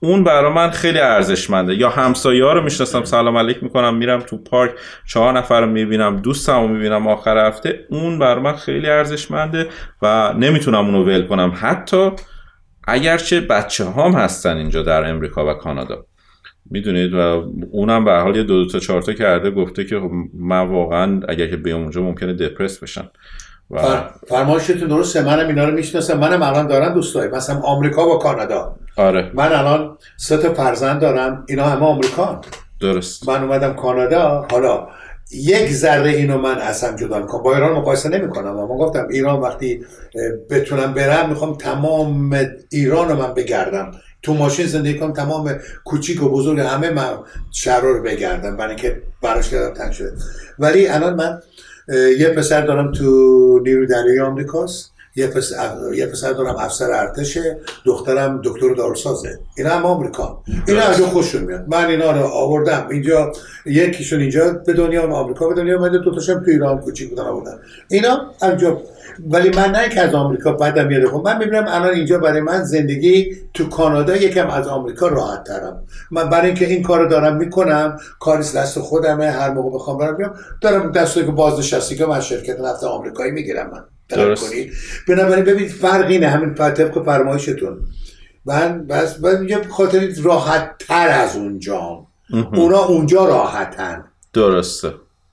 [0.00, 1.74] اون برا من خیلی ارزشمنده.
[1.74, 4.70] یا همسایه ها رو می‌شناسم سلام علیک می‌کنم میرم تو پارک
[5.06, 9.66] چهار نفر رو می‌بینم دوستم رو می‌بینم آخر هفته اون برا من خیلی ارزشمنده
[10.02, 11.52] و نمی‌تونم اونو ول کنم.
[11.60, 12.10] حتی
[12.84, 16.06] اگرچه بچه هام هستن اینجا در امریکا و کانادا.
[16.70, 17.18] می‌دونید؟ و
[17.72, 21.20] اونم به حال یه دو, دو تا چهار تا کرده گفته که خب من واقعا
[21.28, 23.08] اگر که بیام اونجا ممکنه دپرس بشن
[23.70, 23.78] و
[24.28, 26.18] فرمایشتون درسته منم اینا رو می‌شناسم.
[26.18, 28.76] منم الان دارم دوستای مثلا آمریکا و کانادا.
[28.96, 29.30] آره.
[29.34, 31.44] من الان سه تا فرزند دارم.
[31.48, 32.40] اینا همه آمریکان.
[32.80, 33.28] درست.
[33.28, 34.46] من اومدم کانادا.
[34.50, 34.88] حالا
[35.32, 38.56] یک ذره اینو من اصلا جدا می‌کنم با ایران مقایسه نمی‌کنم.
[38.56, 39.84] اما گفتم ایران وقتی
[40.50, 42.36] بتونم برم می‌خوام تمام
[42.70, 43.90] ایران رو من بگردم.
[44.22, 45.54] تو ماشین زندگی کنم تمام
[45.84, 47.10] کوچیک و بزرگ همه من
[47.52, 48.56] شهر رو بگردم.
[48.56, 50.12] برای اینکه براش کردم تنگ شده.
[50.58, 51.40] ولی الان من
[52.18, 54.92] یه پسر دارم تو نیرو دریای آمریکاست.
[55.16, 57.58] یه پسر, یه پسر دارم افسر ارتشه.
[57.84, 59.38] دخترم دکتر داروسازه.
[59.56, 61.64] اینا هم آمریکا اینا از خوششون میاد.
[61.68, 62.86] من اینا رو آوردم.
[62.90, 63.32] اینجا
[63.66, 65.98] یکیشون اینجا به دنیا آمریکا به دنیا اومده.
[65.98, 67.58] دو تاشم تو ایران کوچیک بودن آوردن.
[67.88, 68.82] اینا اینجا
[69.30, 72.64] ولی من نه که از آمریکا بعدم میاد خب من می‌بینم الان اینجا برای من
[72.64, 75.82] زندگی تو کانادا یکم از آمریکا راحت ترم.
[76.10, 80.34] من برای اینکه این کارو دارم می‌کنم کاری دست خودمه هر موقع بخوام برم بیام
[80.60, 83.84] دارم دستایی که بازنشستی که من شرکت نفت آمریکایی می‌گیرم من.
[84.08, 84.54] درست.
[85.08, 87.78] بنابراین ببینید فرق اینه همین طبق فرمایشتون.
[88.46, 92.06] من بس من خاطر راحت تر از اونجا
[92.54, 94.04] اونا اونجا راحتن.
[94.32, 94.92] درسته.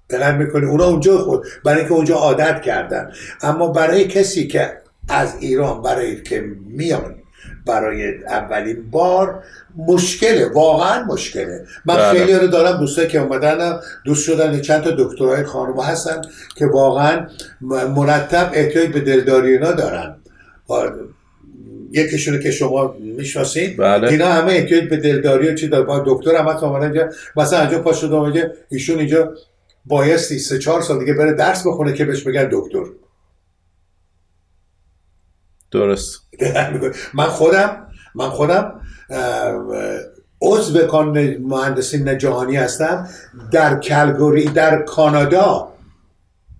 [0.09, 3.11] دقت می‌کنی اونا اونجا خود برای اینکه اونجا عادت کردن.
[3.41, 4.71] اما برای کسی که
[5.09, 7.15] از ایران برای که میان
[7.65, 9.43] برای اولین بار
[9.87, 10.49] مشکله.
[10.53, 11.65] واقعا مشکله.
[11.85, 12.19] من بله.
[12.19, 14.61] خیلی رو دارم دوستایی که اومدن دوست شدن.
[14.61, 16.21] چند تا دکترای خانم هستن
[16.55, 17.27] که واقعا
[17.95, 20.15] مرتب احتیاج به دلداری اینا دارن.
[21.91, 24.07] یکیشونه که شما می‌شناسید بله.
[24.07, 27.09] اینا همه احتیاج به دلداری و چی داره با دکتر هم اینجا.
[27.35, 29.33] مثلا اینجا پا شده ایشون اینجا
[29.85, 32.83] بایستی سه چهار سال دیگه بره درس بخونه که بهش بگن دکتر.
[35.71, 36.21] درست.
[37.13, 38.81] من خودم من خودم
[40.41, 43.09] عضو کان مهندسین جهانی هستم.
[43.51, 45.71] در کلگوری در کانادا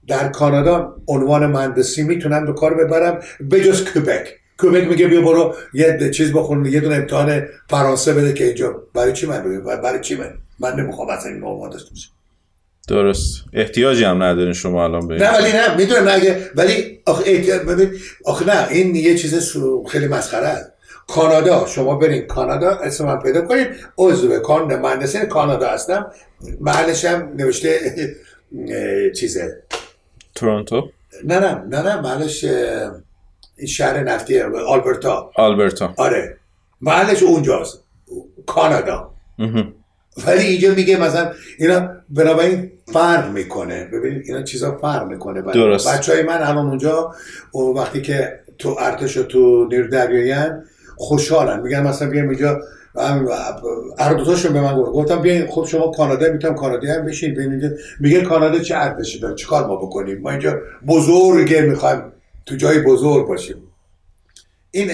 [0.07, 3.19] در کانادا عنوان مهندسی می‌تونم به کار ببرم
[3.51, 4.27] بجز کوبک.
[4.59, 8.83] کوبک میگه بیا برو یه چیز بخون یه دونه امتحان فرانسه بده که اینجا.
[8.93, 11.81] برای چی من؟ برای چی من؟ من نمی‌خوام اصلا این مهندس
[12.87, 13.43] درست.
[13.53, 17.91] احتیاجی هم ندارین شما الان به نه ولی نه می‌دونم اگه ولی آخه احتیاج ببین
[18.25, 19.57] آخه نه این یه چیز
[19.87, 20.71] خیلی مسخره است.
[21.07, 23.67] کانادا شما برین کانادا اسم من پیدا کنید
[23.97, 26.11] عضو کان مهندسین کانادا هستم.
[26.61, 27.79] محلش هم نوشته
[29.15, 29.63] چیزه.
[30.35, 30.89] تورنتو؟
[31.23, 35.31] نه نه نه نه محلش این شهر نفتی آلبرتا.
[35.35, 35.93] آلبرتا.
[35.97, 36.37] آره.
[36.81, 37.83] محلش اونجاست.
[38.45, 39.11] کانادا.
[40.27, 43.85] ولی اینجا میگه مثلا اینا بنابراین فرق می‌کنه.
[43.85, 45.41] ببینید اینا چیزا فرق می‌کنه.
[45.41, 45.87] درست.
[45.87, 47.11] بچه های من الان اونجا
[47.75, 50.49] وقتی که تو ارتش و تو نیر دریایی
[50.97, 51.61] خوشحالن.
[51.61, 52.61] میگن مثلا بیایم اینجا
[53.99, 57.71] هر دوتاشون به من گفتم بیاین خب شما کانادا می‌تونم کانادایی هم بشین.
[57.99, 62.01] میگه کانادا چه ارتشی داره چیکار ما بکنیم؟ ما اینجا بزرگه می‌خوایم
[62.45, 63.55] تو جای بزرگ باشیم.
[64.71, 64.91] این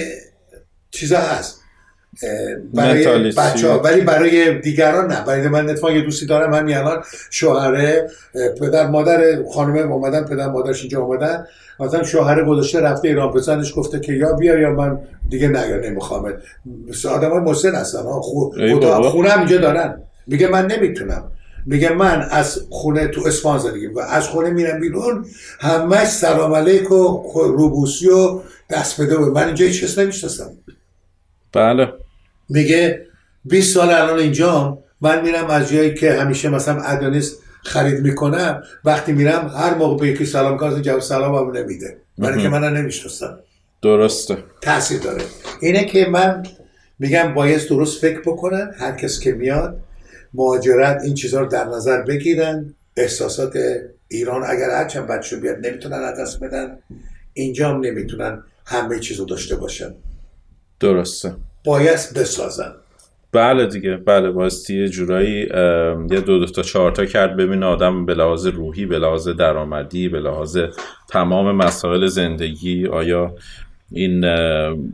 [0.92, 1.61] چیزا هست.
[2.74, 5.26] برای بچه ها ولی برای دیگران نه.
[5.26, 6.54] برای من اتفاقا یه دوستی دارم.
[6.54, 8.10] همین الان شوهره
[8.62, 11.46] پدر مادر خانم اومدن پدر مادرش اینجا اومدن.
[11.80, 13.32] مثلا شوهر گذاشته رفته ایران.
[13.32, 15.00] پسرش گفته که یا بیا یا من
[15.30, 16.34] دیگه نگه نمی‌خوام.
[17.10, 18.02] آدم های مسن هستن.
[18.02, 20.02] خونه هم اینجا دارن.
[20.28, 21.24] میگه من نمی‌تونم.
[21.66, 25.26] میگه من از خونه تو اسفان زندگی و از خونه میرم بیرون.
[25.60, 28.40] همش سلام علیک و روبوسی و
[28.70, 29.18] دست بده.
[29.18, 30.50] من اینجا هیچ کس نمی‌شناسم.
[31.54, 31.94] بله.
[32.50, 33.06] میگه
[33.46, 39.12] 20 سال الان اینجا من میرم از جایی که همیشه مثلا ادونیس خرید می‌کنم وقتی
[39.12, 41.98] میرم هر موقع به یکی سلام کنم جواب سلام هم نمیده.
[42.18, 43.40] برای که من نمی‌شناسم
[43.82, 44.38] درسته.
[44.62, 45.22] تاثیر داره.
[45.62, 46.44] اینه که من
[47.00, 49.80] میگم باید درست فکر بکنن هر کس که میاد
[50.34, 52.74] مهاجرت این چیزها رو در نظر بگیرن.
[52.98, 53.58] احساسات
[54.08, 56.78] ایران اگر هرچند بچه بیاد نمی‌تونن از دست بدن.
[57.34, 59.94] اینجا هم نمی‌تونن همه چیز رو داشته باشن.
[60.82, 61.36] درسته.
[61.64, 62.72] باید بسازن.
[63.32, 65.40] بله دیگه بله باستی یه جورایی
[66.12, 67.36] یه دو دو تا چهار تا کرد.
[67.38, 70.58] ببین آدم به لحاظ روحی به لحاظ درآمدی به لحاظ
[71.10, 73.36] تمام مسائل زندگی آیا
[73.92, 74.26] این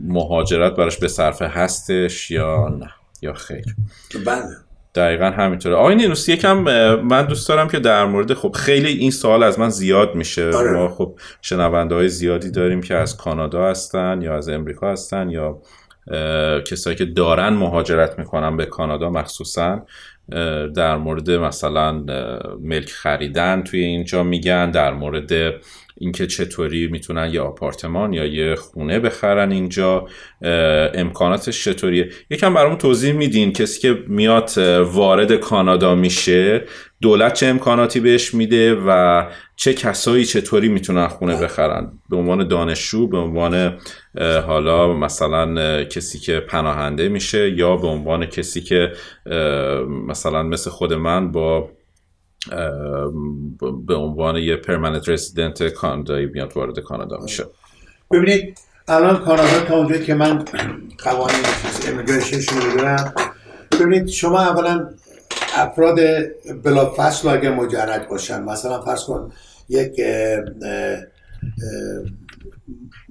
[0.04, 2.90] مهاجرت براش به صرفه هستش یا نه؟
[3.22, 3.64] یا خیر؟
[4.26, 4.67] بله.
[4.98, 6.58] دقیقا همینطوره آقای نینوس یکم
[7.02, 10.72] من دوست دارم که در مورد خب خیلی این سوال از من زیاد میشه آره.
[10.72, 15.62] ما خب شنونده های زیادی داریم که از کانادا هستن یا از امریکا هستن یا
[16.66, 19.86] کسایی که دارن مهاجرت می‌کنن به کانادا مخصوصا
[20.74, 21.92] در مورد مثلا
[22.60, 25.32] ملک خریدن توی اینجا میگن در مورد
[26.00, 30.06] اینکه چطوری می‌تونن یه آپارتمان یا یه خونه بخرن اینجا
[30.94, 34.58] امکاناتش چطوریه؟ یکم برامون توضیح میدین کسی که میاد
[34.92, 36.64] وارد کانادا میشه
[37.00, 39.24] دولت چه امکاناتی بهش میده و
[39.56, 43.78] چه کسایی چطوری می‌تونن خونه بخرن؟ به عنوان دانشجو به عنوان
[44.46, 48.92] حالا مثلا کسی که پناهنده میشه یا به عنوان کسی که
[50.06, 51.70] مثلا مثل خود من با
[53.86, 57.44] به عنوان یه پرمننت رزیدنت کانادایی بیاد وارد کانادا میشه.
[58.10, 58.58] ببینید
[58.88, 60.44] الان کانادا تا اونجایی که من
[60.98, 61.40] قوانین
[61.88, 63.14] امیگریشنش می‌دونم
[63.80, 64.90] ببینید شما اولا
[65.56, 65.98] افراد
[66.62, 69.32] بلا فصل اگر مجرد باشن مثلا فرض کن
[69.68, 70.00] یک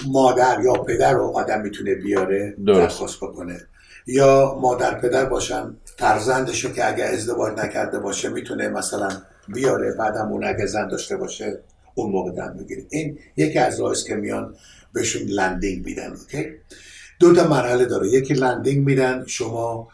[0.07, 3.61] مادر یا پدر رو آدم می‌تونه بیاره درخواست بکنه.
[4.07, 9.10] یا مادر پدر باشن فرزندش رو که اگر ازدواج نکرده باشه می‌تونه مثلا
[9.48, 11.60] بیاره بعدم اون اگه زن داشته باشه
[11.95, 14.56] اون موقع دم بگیره این یکی از راهست که میان
[14.93, 16.49] بهشون landing میدن okay؟
[17.20, 18.08] دو تا مرحله داره.
[18.08, 19.88] یکی landing میدن شما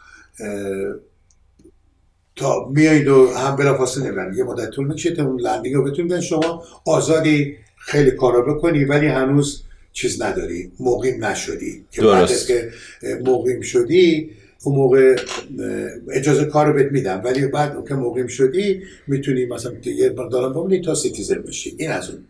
[2.36, 6.64] تا میایید و هم بلافاصله نمیدن یه مدت طول می‌کشه اون landing رو بتونید شما
[6.86, 10.72] آزادی خیلی کارا بکنی ولی هنوز چیز نداری.
[10.80, 11.84] مقیم نشدی.
[11.90, 12.70] که بعد از که
[13.26, 14.30] مقیم شدی
[14.64, 15.16] اون موقع
[16.12, 17.20] اجازه کار بهت میدم.
[17.24, 21.76] ولی بعد که مقیم شدی می‌تونی مثلا یه دارم بمونی تا citizen بشی.
[21.78, 22.24] این از اون.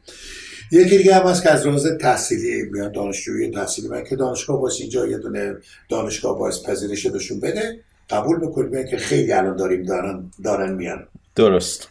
[0.72, 3.88] یکی دیگه هم هست که از راز تحصیلی میان دانشجوی تحصیلی.
[3.88, 5.56] من که دانشگاه باشه اینجا یه دونه
[5.88, 7.80] دانشگاه باعث پذیرش بهشون بده
[8.10, 11.06] قبول بکنیم که خیلی الان داریم دارن دارن میان.
[11.36, 11.88] درست.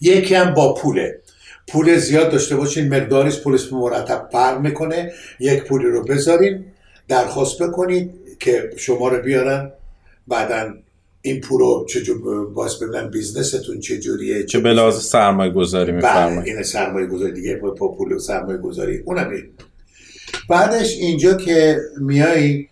[0.00, 1.20] یکی هم با پوله.
[1.68, 5.12] پول زیاد داشته باشین مقداریش پولش مرتب پر می‌کنه.
[5.40, 6.64] یک پولی رو بذارین
[7.08, 8.10] درخواست بکنید
[8.42, 9.72] که شما رو بیارن
[10.28, 10.74] بعدا
[11.22, 16.40] این پول رو چجور باز ببینن بیزنستون چجوریه؟ چه به لحاظ سرمایه گذاری میفرمایید.
[16.40, 19.30] بله این سرمایه گذاری دیگه با پول سرمایه گذاری اونم
[20.48, 22.68] بعدش اینجا که میایی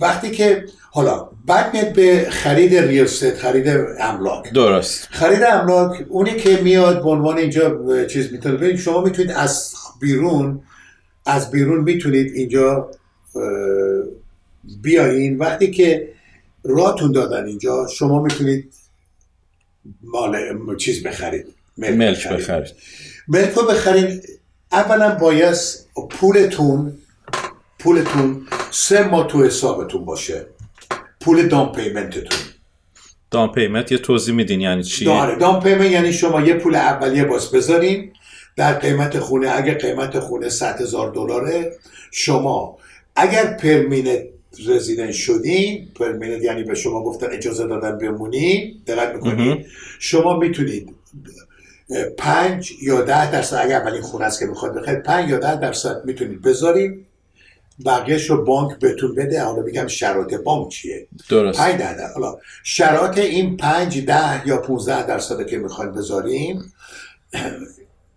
[0.00, 3.68] وقتی که حالا بعد میاد به خرید ریلست خرید
[4.00, 4.52] املاک.
[4.52, 5.08] درست.
[5.10, 8.76] خرید املاک اونی که میاد به عنوان اینجا چیز می‌تونه.
[8.76, 10.62] شما می‌تونید از بیرون
[11.30, 12.90] از بیرون می‌تونید اینجا
[14.82, 15.38] بیایین.
[15.38, 16.08] وقتی که
[16.64, 18.72] راتون دادن اینجا شما می‌تونید
[20.02, 21.46] مال چیز بخرید.
[21.78, 22.74] ملک بخرید.
[23.28, 24.40] ملک رو بخرید.
[24.72, 25.56] اولا باید
[26.10, 26.98] پولتون
[27.78, 30.46] پولتون سه ماه تو حسابتون باشه.
[31.20, 32.38] پول down payment تون.
[33.30, 35.36] down payment یه توضیح میدین یعنی چی؟ داره.
[35.36, 38.12] down payment یعنی شما یه پول اولیه باز بذارین.
[38.56, 41.76] در قیمت خونه اگر قیمت خونه 100 هزار دلاره
[42.10, 42.78] شما
[43.16, 44.22] اگر permanent
[44.68, 49.66] resident شدین permanent یعنی به شما گفتن اجازه دادن بمونین دقت می‌کنید.
[49.98, 50.94] شما می‌تونید
[52.18, 56.04] پنج یا ده درصد اگر اولین خونه است که می‌خواد بخرید پنج یا ده درصد
[56.04, 57.06] می‌تونید بذارید.
[57.86, 59.42] بقیهش رو بانک بهتون بده.
[59.42, 61.58] حالا بگم شرایط بانک چیه؟ درست.
[61.58, 62.06] پنج ده, ده.
[62.14, 66.72] حالا شرایط این پنج ده یا 15 درصد که می‌خواید بذاریم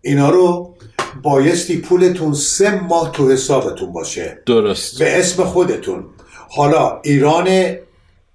[0.04, 0.76] اینا رو
[1.22, 4.42] بایستی پولتون سه ماه تو حسابتون باشه.
[4.46, 5.00] درست.
[5.00, 6.06] به اسم خودتون.
[6.50, 7.76] حالا ایران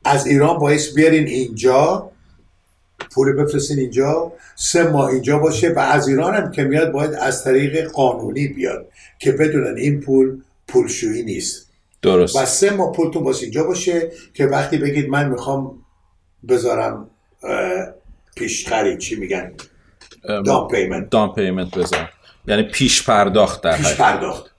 [0.04, 2.10] از ایران باعث بیارین اینجا.
[3.14, 4.32] پول بفرستین اینجا.
[4.56, 8.88] سه ماه اینجا باشه و از ایران هم که میاد باید از طریق قانونی بیاد
[9.18, 11.68] که بدونن این پول پولشویی نیست.
[12.02, 12.36] درست.
[12.36, 15.78] و سه ماه پولتون باشه اینجا باشه که وقتی بگید من می‌خوام
[16.48, 17.10] بذارم
[18.36, 19.52] پیش خرید چی میگن؟
[20.22, 22.08] down payment down payment بذار
[22.46, 24.50] یعنی پیش پرداخت در پیش پرداخت.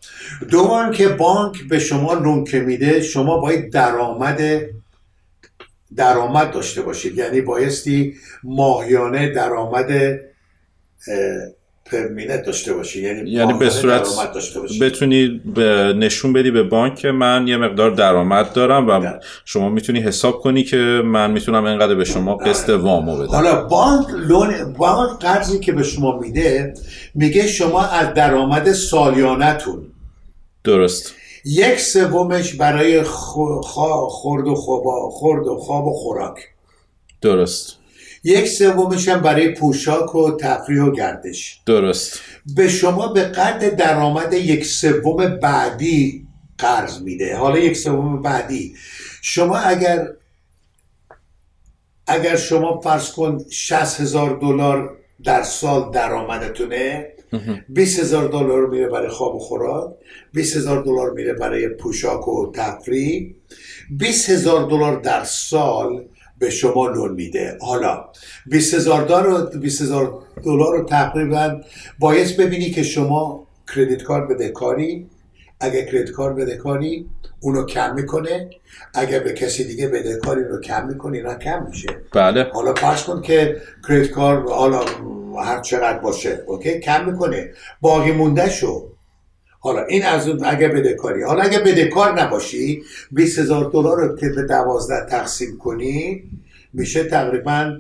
[0.50, 4.42] دوم که بانک به شما loan که میده شما باید درآمد
[5.96, 7.18] درآمد داشته باشید.
[7.18, 10.20] یعنی بایستی ماهیانه درآمد
[11.92, 13.02] permanent داشته باشی.
[13.02, 14.08] یعنی, یعنی به صورت
[14.82, 19.20] بتونی به نشون بدی به بانک من یه مقدار درآمد دارم و ده.
[19.46, 23.28] شما می‌تونی حساب کنی که من می‌تونم اینقدر به شما قسط وامو بدم.
[23.28, 26.74] حالا بانک لون بانک قرضی که به شما میده
[27.16, 29.86] میگه شما از درآمد سالیانتون.
[30.64, 31.16] درست.
[31.46, 36.40] یک سومش برای خورد و خواب خورد و خواب و خوراک.
[37.22, 37.79] درست.
[38.24, 41.62] یک سومش هم برای پوشاک و تفریح و گردش.
[41.66, 42.20] درست.
[42.56, 47.38] به شما به قدر درآمد یک سوم بعدی قرض میده.
[47.38, 48.76] حالا یک سوم بعدی.
[49.22, 50.08] شما اگر
[52.08, 57.14] اگر شما فرض کن 60 هزار دلار در سال درآمدتونه
[57.70, 59.92] 20 هزار دلار میره برای خواب و خوراک
[60.34, 63.36] 20 هزار دلار میره برای پوشاک و تفریح
[63.90, 66.09] 20 هزار دلار در سال
[66.40, 67.58] به شما لون میده.
[67.62, 68.06] حالا
[68.46, 71.62] 20 هزار دلار رو تقریبا
[72.00, 75.10] باید ببینی که شما کردیت کارت بده کاری.
[75.60, 77.10] اگر کردیت کارت بده کاری
[77.40, 78.50] اونو کم می‌کنه.
[78.94, 81.18] اگر به کسی دیگه بده کاری رو کم می‌کنه.
[81.18, 81.88] اینا کم میشه.
[82.14, 82.44] بله.
[82.54, 84.86] حالا فرض کن که کردیت کارت حالا
[85.44, 87.52] هر چقدر باشه اوکی؟ کم می‌کنه.
[87.82, 88.90] باقی مونده شو.
[89.60, 94.30] حالا این از اون اگه بدهکاری حالا اگه بدهکار نباشی 20 هزار دلار رو که
[94.30, 96.24] به دوازده تقسیم کنی
[96.74, 97.78] میشه تقریبا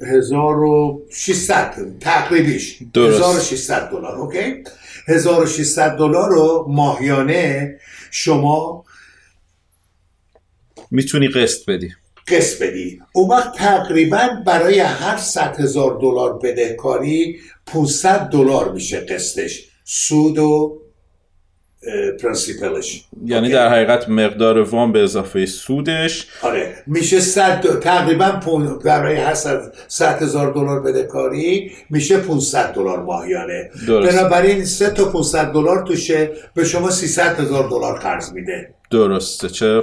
[0.00, 2.78] 1600 تقریبیش.
[2.96, 4.64] 1600 دلار okay؟
[5.06, 7.78] 1600 دلار رو ماهیانه
[8.10, 8.84] شما
[10.90, 11.90] می‌تونی قسط بدی.
[12.28, 13.00] قسط بدی.
[13.12, 19.71] اون وقت تقریبا برای هر 100 هزار دلار بدهکاری 500 دلار میشه قسطش.
[19.84, 20.82] سود و
[22.22, 26.26] principal ش یعنی در حقیقت مقدار وام به اضافه سودش.
[26.42, 26.74] آره.
[26.86, 28.40] میشه صد تقریبا
[28.84, 29.34] برای هر
[29.88, 33.70] صد هزار دلار بدهکاری میشه 500 دلار ماهیانه.
[33.88, 38.74] بنابراین سه تا 500 دلار توشه به شما 300 هزار دلار قرض میده.
[38.92, 39.48] درسته.
[39.48, 39.82] چه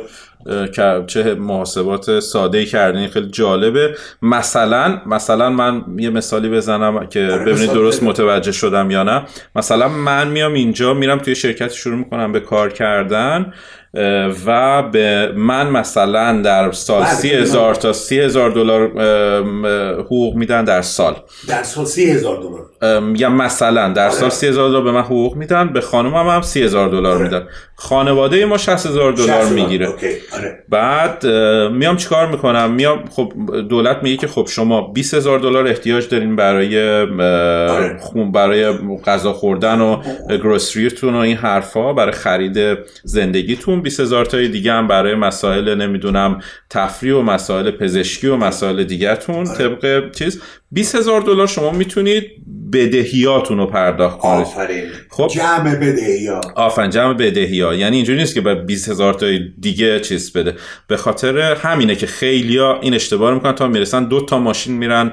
[1.07, 3.07] چه محاسبات ساده کردین.
[3.07, 3.95] خیلی جالبه.
[4.21, 9.23] مثلا مثلا من یه مثالی بزنم که آره، ببینید درست متوجه شدم یا نه.
[9.55, 13.53] مثلا من میام اینجا میرم توی شرکت شروع می‌کنم به کار کردن.
[14.45, 18.91] و به من مثلا در سال بله، سی هزار تا سی هزار دلار
[19.99, 21.15] حقوق میدن در سال.
[21.47, 22.69] در سال سی هزار دلار.
[23.17, 24.29] یا مثلا در سال آره.
[24.29, 27.23] سی هزار دلار به من حقوق میدن به خانم هم, هم سی هزار دلار آره.
[27.23, 27.47] میدن.
[27.75, 29.87] خانواده ما 60 هزار دلار می‌گیره.
[29.87, 30.63] آره.
[30.69, 31.27] بعد
[31.71, 33.33] میام چیکار می‌کنم؟ میام خب
[33.69, 37.05] دولت میگه که خب شما 20 هزار دلار احتیاج دارین برای
[37.99, 38.73] خون برای
[39.05, 43.78] غذا خوردن و گروسریتون و این حرفا برای خرید زندگیتون.
[43.81, 49.43] 20 هزار تای دیگه هم برای مسائل نمی‌دونم تفریح و مسائل پزشکی و مسائل دیگهتون
[49.43, 50.41] طبق چیز.
[50.71, 52.31] 20 هزار دلار شما می‌تونید
[52.73, 54.41] بدهیاتون رو پرداخت کنید.
[54.41, 54.83] آفرین.
[55.09, 55.27] خب.
[55.27, 56.41] جمع بدهیا.
[56.55, 57.73] آفرین جمع بدهیا.
[57.73, 59.27] یعنی اینجوری نیست که به 20 هزار تا
[59.59, 60.55] دیگه چیز بده.
[60.87, 63.51] به خاطر همینه که خیلیا این اشتباه می‌کنن.
[63.51, 65.11] تا می‌رسن دو تا ماشین میرن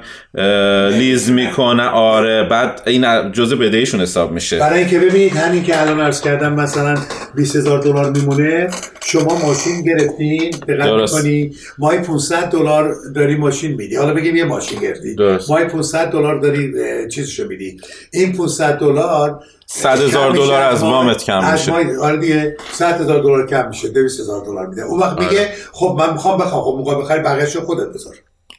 [0.99, 2.43] لیز می‌کنه آره.
[2.43, 4.59] بعد این جزء بدهیشون حساب میشه.
[4.59, 6.95] برای اینکه ببینید همین که الان عرض کردم مثلا
[7.35, 8.69] 20 هزار دلار میمونه
[9.05, 13.97] شما ماشین گرفتین دقت کنی ماهی 500 دلار داری ماشین میدی.
[13.97, 15.17] حالا بگیم یه ماشین گرفتی
[15.49, 16.73] ماهی 500 دلار داری
[17.09, 17.81] چیزشو میدی.
[18.13, 21.73] این 500 دلار 100 هزار دلار از وامت کم میشه.
[22.01, 23.89] آره دیگه 100 هزار دلار کم میشه.
[23.89, 24.83] 200 هزار دلار میده.
[24.83, 25.55] اون وقت میگه آره.
[25.73, 26.63] خب من می‌خوام بخوام.
[26.63, 28.15] خب موقع بخری بقیه‌شو خودت بذار.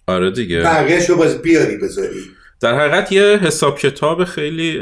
[0.08, 0.62] آره دیگه.
[0.62, 2.20] بقیه‌شو باز بیاری بذاری.
[2.62, 4.80] در حقیقت یه حساب کتاب خیلی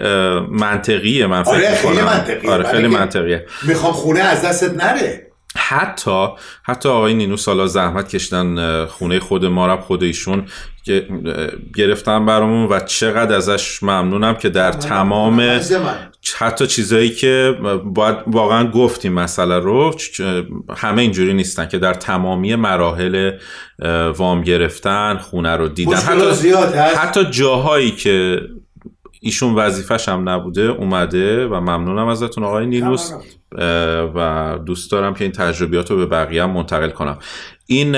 [0.50, 2.52] منطقیه من فکر آره خیلی منطقیه.
[2.52, 3.46] آره خیلی منطقیه.
[3.68, 5.25] می‌خوام خونه از دستت نره.
[5.68, 6.28] حتی
[6.64, 10.46] حتی آقای نینو سالا زحمت کشتن خونه خود ما خود ایشون
[11.76, 15.60] گرفتم برامون و چقدر ازش ممنونم که در تمام
[16.38, 19.96] حتی چیزایی که باید واقعا گفتیم مسئله رو
[20.76, 23.32] همه اینجوری نیستن که در تمامی مراحل
[24.18, 25.96] وام گرفتن خونه رو دیدن.
[25.96, 26.52] حتی,
[26.96, 28.42] حتی جاهایی که
[29.26, 33.12] ایشون وظیفش هم نبوده اومده و ممنونم ازتون آقای نیلوس
[34.16, 37.18] و دوست دارم که این تجربیات رو به بقیه هم منتقل کنم.
[37.66, 37.96] این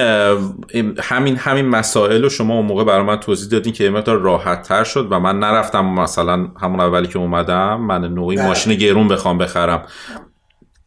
[1.00, 4.62] همین همین مسائل رو شما اون موقع برای من توضیح دادین که یه مقدار راحت
[4.62, 8.48] تر شد و من نرفتم مثلا همون اولی که اومدم من نوعی بله.
[8.48, 9.86] ماشین گرون بخوام بخرم.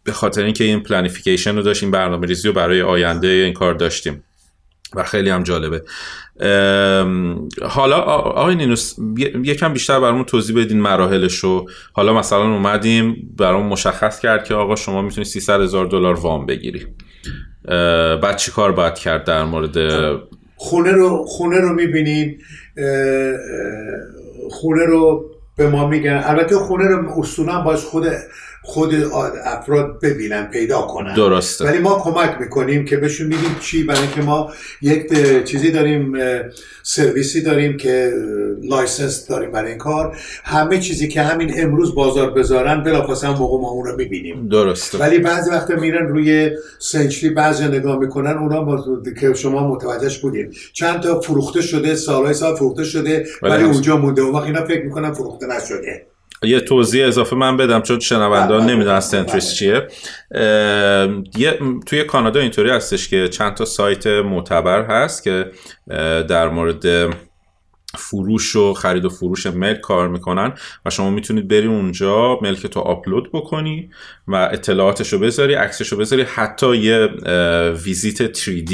[0.05, 4.25] به خاطر اینکه این پلانیفیکیشن رو داشتیم برنامه ریزی رو برای آینده این کار داشتیم.
[4.95, 5.83] و خیلی هم جالبه.
[7.63, 8.95] حالا آقای نینوس
[9.45, 14.77] یکم بیشتر برامون توضیح بدین مراحلش رو حالا مثلا اومدیم برامون مشخص کرد که آقا
[14.77, 16.87] شما می‌تونی 300 هزار دلار وام بگیری.
[18.23, 19.77] بعد چی کار باید کرد در مورد؟
[20.57, 22.39] خونه رو خونه رو می‌بینین
[24.51, 26.23] خونه رو به ما میگن.
[26.25, 28.07] البته خونه رو اصولا باز خود
[28.63, 28.95] خود
[29.45, 31.15] افراد ببینن پیدا کنن.
[31.15, 31.65] درسته.
[31.65, 34.53] ولی ما کمک می‌کنیم که بهشون میگیم چی برای که ما
[34.83, 35.13] یک
[35.45, 36.13] چیزی داریم
[36.83, 38.13] سرویسی داریم که
[38.63, 40.17] license داریم برای این کار.
[40.45, 44.49] همه چیزی که همین امروز بازار بذارن بلافاصله موقع ما اون رو می‌بینیم.
[44.49, 44.99] درسته.
[44.99, 48.85] ولی بعضی وقتا میرن روی Century بعضی نگاه می‌کنن اونا
[49.21, 54.23] که شما متوجهش بودیم چند تا فروخته شده سالهای سال فروخته شده ولی اونجا مونده.
[54.23, 56.10] اون وقت اینا فکر می‌کنن فروخته نشده.
[56.43, 58.75] یه توضیح اضافه من بدم چون شنوندان بله.
[58.75, 59.89] نمی‌دونن سنتریس چیه
[61.87, 65.51] توی کانادا اینطوری هستش که چند تا سایت معتبر هست که
[66.29, 67.11] در مورد
[67.99, 70.53] فروش و خرید و فروش ملک کار می‌کنن
[70.87, 73.91] و شما می‌تونید بری اونجا ملک تو آپلود بکنی
[74.29, 77.09] و اطلاعاتش رو بذاری عکسش بذاری حتی یه
[77.85, 78.73] ویزیت 3D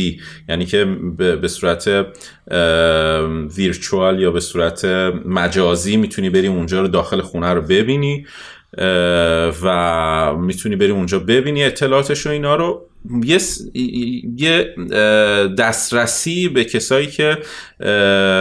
[0.49, 0.85] یعنی که
[1.17, 2.07] به صورت
[3.57, 4.85] ویرچوال یا به صورت
[5.25, 8.27] مجازی می‌تونی بری اونجا رو داخل خونه رو ببینی.
[9.63, 12.89] و می‌تونی بری اونجا ببینی اطلاعاتش و اینا رو.
[13.25, 13.39] یه,
[14.37, 14.75] یه
[15.59, 17.39] دسترسی به کسایی که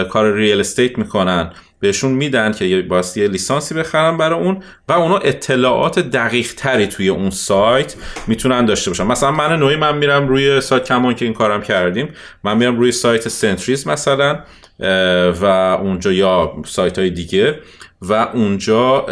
[0.10, 5.18] کار ریال استیت می‌کنن بهشون میدن که باید یه لیسانسی بخرن برای اون و اونا
[5.18, 7.96] اطلاعات دقیق تری توی اون سایت
[8.28, 9.04] می‌تونن داشته باشن.
[9.04, 12.10] مثلا من نوعی من میرم روی سایت کمان که این کارم کردیم.
[12.44, 14.40] من میرم روی سایت سنتریز مثلا
[15.42, 15.46] و
[15.82, 17.60] اونجا یا سایت های دیگه.
[18.02, 19.06] و اونجا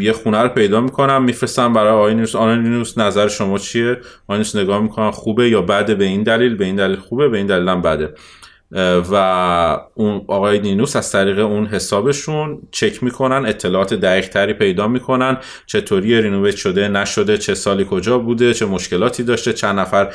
[0.00, 2.14] یه خونه رو پیدا می‌کنم میفرستم برای آقای
[2.56, 6.64] نیوس نظر شما چیه؟ آقای نیوس نگاه می‌کنم خوبه یا بده؟ به این دلیل به
[6.64, 8.14] این دلیل خوبه به این دلیل هم بده.
[9.12, 9.14] و
[9.94, 15.36] اون آقای نینوس از طریق اون حسابشون چک می‌کنن اطلاعات دقیق تری پیدا می‌کنن
[15.66, 20.12] چطوری رینوویت شده نشده چه سالی کجا بوده چه مشکلاتی داشته چند نفر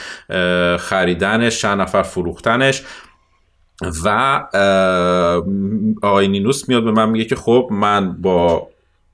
[0.77, 2.83] خریدنش چند نفر فروختنش.
[4.03, 4.41] و
[6.01, 8.67] آقای نینوس میاد به من میگه که خب من با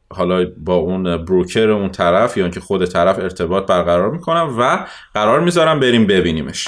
[0.09, 5.39] حالا با اون بروکر اون طرف یا اینکه خود طرف ارتباط برقرار می‌کنم و قرار
[5.39, 6.67] می‌ذارم بریم ببینیمش.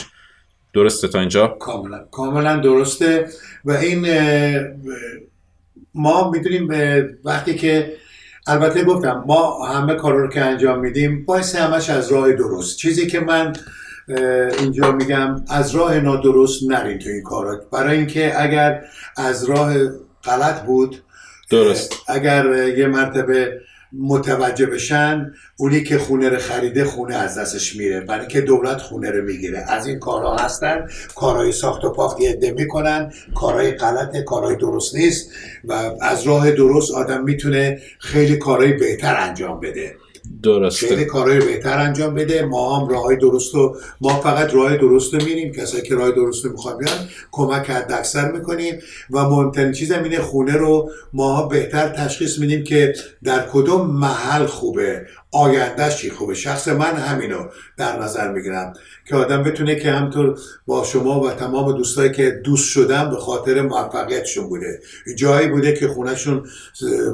[0.74, 3.28] درسته تا اینجا؟ کاملا کاملا درسته.
[3.66, 4.08] و این
[5.94, 6.68] ما می‌دونیم
[7.26, 7.94] وقتی که
[8.48, 12.78] البته گفتم ما همه کار رو که انجام میدیم باعث همش از راه درست.
[12.78, 13.54] چیزی که من
[14.60, 18.82] اینجا میگم از راه نادرست نرین تو این کارات برای اینکه اگر
[19.18, 19.74] از راه
[20.24, 21.04] غلط بود
[21.52, 21.94] درست.
[22.08, 23.62] اگر یه مرتبه
[23.94, 28.02] متوجه بشن اونی که خونه رو خریده خونه از دستش میره.
[28.02, 29.66] برای که دولت خونه رو می‌گیره.
[29.68, 30.88] از این کارها هستن.
[31.16, 33.12] کارهای ساخت و پاخت عده می‌کنن.
[33.36, 35.32] کارهای غلط کارهای درست نیست.
[35.64, 39.96] و از راه درست آدم می‌تونه خیلی کارهای بهتر انجام بده.
[40.44, 40.88] درسته.
[40.88, 42.46] خیلی کارهای بهتر انجام بده.
[42.46, 46.46] ما هم راه درست رو ما فقط راه درست رو میریم کسایی که راه درست
[46.46, 46.98] رو می‌خوان بیان
[47.32, 48.80] کمک حد اکثر می‌کنیم
[49.12, 54.46] و مهمترین چیز هم اینه خونه رو ما بهتر تشخیص میدیم که در کدوم محل
[54.46, 55.06] خوبه.
[55.32, 57.46] آیندهش چی؟ خوبه شخص من همینو
[57.78, 58.74] در نظر می‌گیرم
[59.06, 63.62] که آدم بتونه که همطور با شما و تمام دوستایی که دوست شدن به خاطر
[63.62, 64.82] موفقیتشون بوده.
[65.16, 66.44] جایی بوده که خونهشون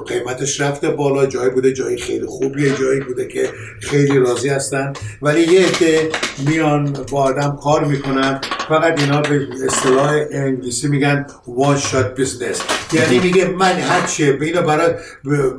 [0.08, 3.50] قیمتش رفته بالا جایی بوده جایی خیلی خوبیه جایی بوده که
[3.82, 4.94] خیلی راضی هستن.
[5.22, 6.10] ولی یه عده
[6.48, 12.62] میان با آدم کار می‌کنن فقط اینا به اصطلاح انگلیسی میگن one shot business
[12.94, 14.94] یعنی میگه من هر چیه به اینا برای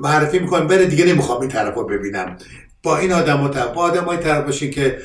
[0.00, 2.36] معرفی می‌کنم بره دیگه نمی‌خوام این طرف رو ببینم.
[2.86, 4.98] با این آدم ها با آدم های طرف باشین که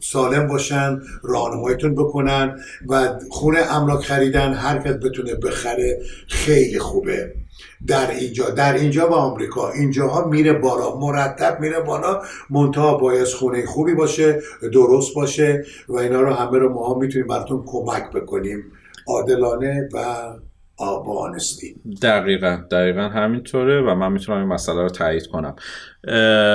[0.00, 7.34] سالم باشن راهنماییتون بکنن و خونه املاک خریدن هر کس بتونه بخره خیلی خوبه.
[7.86, 9.70] در اینجا در اینجا با آمریکا.
[9.70, 10.96] اینجاها میره بالا.
[10.96, 12.22] مرتب میره بالا.
[12.50, 14.40] منتها باید خونه خوبی باشه
[14.72, 18.64] درست باشه و اینا رو همه رو ما می‌تونیم براتون کمک بکنیم.
[19.06, 20.04] عادلانه و
[20.80, 25.54] با آنستی دقیقا دقیقا همینطوره و من می‌تونم این مسئله رو تایید کنم.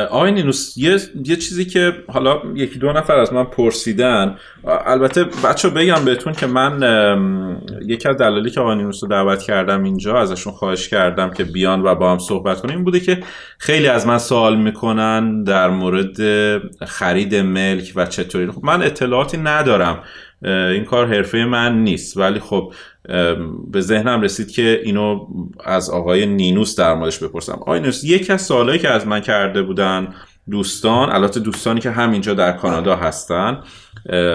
[0.09, 5.69] آقای نینوس یه،, یه چیزی که حالا یکی دو نفر از من پرسیدن البته بچه
[5.69, 6.79] بگم بهتون که من
[7.81, 11.81] یکی از دلالی که آقای نینوس رو دعوت کردم اینجا ازشون خواهش کردم که بیان
[11.81, 13.23] و با هم صحبت کنیم بوده که
[13.57, 16.17] خیلی از من سوال می‌کنن در مورد
[16.85, 18.51] خرید ملک و چطوری.
[18.51, 20.03] خب من اطلاعاتی ندارم.
[20.41, 22.17] این کار حرفه من نیست.
[22.17, 22.73] ولی خب
[23.71, 25.27] به ذهنم رسید که اینو
[25.63, 27.53] از آقای نینوس در موردش بپرسم.
[27.53, 30.13] آقای نینوس یکی از سوالایی که از من کرده بودن
[30.49, 33.63] دوستان البته دوستانی که همینجا در کانادا هستن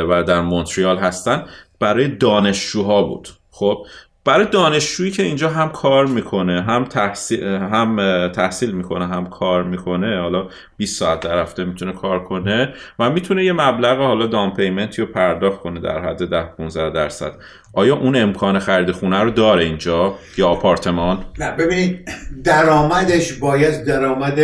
[0.09, 1.45] و در مونتریال هستن
[1.79, 3.29] برای دانشجوها بود.
[3.51, 3.87] خب
[4.25, 7.97] برای دانشجویی که اینجا هم کار می‌کنه هم تحصیل هم
[8.29, 13.45] تحصیل می‌کنه هم کار می‌کنه حالا 20 ساعت در هفته می‌تونه کار کنه و می‌تونه
[13.45, 17.33] یه مبلغ حالا دان پیمنتی رو پرداخت کنه در حد 10 15 درصد.
[17.73, 22.11] آیا اون امکان خرید خونه رو داره اینجا یا آپارتمان؟ نه ببینید
[22.45, 24.41] درآمدش باید درآمد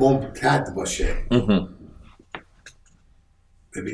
[0.00, 1.08] ممتد باشه.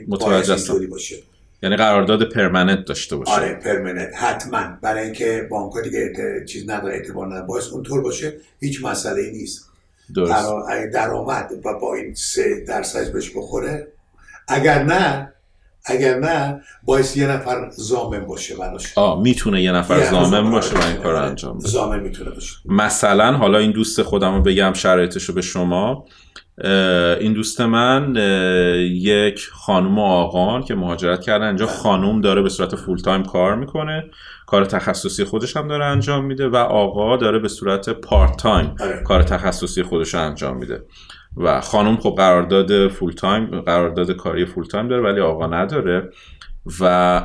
[0.09, 1.17] متوجه باشه.
[1.63, 3.33] یعنی قرارداد پرمننت داشته باشه.
[3.33, 4.15] آره پرمننت.
[4.15, 4.79] حتما.
[4.83, 6.13] برای اینکه بانک دیگه
[6.49, 9.69] چیز نداره اعتبار نداره باید اونطور باشه هیچ مسئله ای نیست.
[10.15, 10.33] درست.
[10.93, 13.89] درآمد و با این سه درصد بهش بخوره
[14.49, 15.33] اگر نه
[15.85, 18.99] اگر نه باید یه نفر زامن باشه براش.
[18.99, 21.69] آه می‌تونه یه نفر ضامن باشه و این کار انجام بده.
[21.69, 22.57] ضامن می‌تونه باشه.
[22.65, 26.05] مثلا حالا این دوست خودم رو بگم شرایطش رو به شما.
[27.21, 28.17] این دوست من
[28.93, 31.67] یک خانم و آقان که مهاجرت کردن اینجا.
[31.67, 34.05] خانم داره به صورت full time کار می‌کنه.
[34.47, 38.75] کار تخصصی خودش هم داره انجام میده و آقا داره به صورت part time.
[39.05, 40.83] کار تخصصی خودش انجام میده.
[41.37, 46.11] و خانم خب قرارداد full time قرارداد کاری full time داره ولی آقا نداره
[46.81, 47.21] و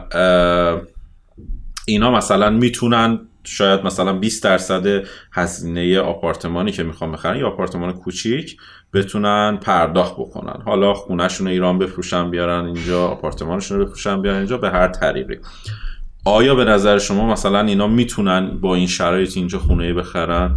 [1.87, 5.03] اینا مثلا می‌تونن شاید مثلا 20 درصد
[5.33, 8.57] هزینه آپارتمانی که می‌خوام بخرن یا آپارتمان کوچیک
[8.93, 10.61] بتونن پرداخت بکنن.
[10.65, 15.39] حالا خونهشون ایران بفروشن بیارن اینجا آپارتمانشون رو بفروشن بیارن اینجا به هر طریقی.
[16.27, 20.51] آیا به نظر شما مثلا اینا می‌تونن با این شرایط اینجا خونه بخرن؟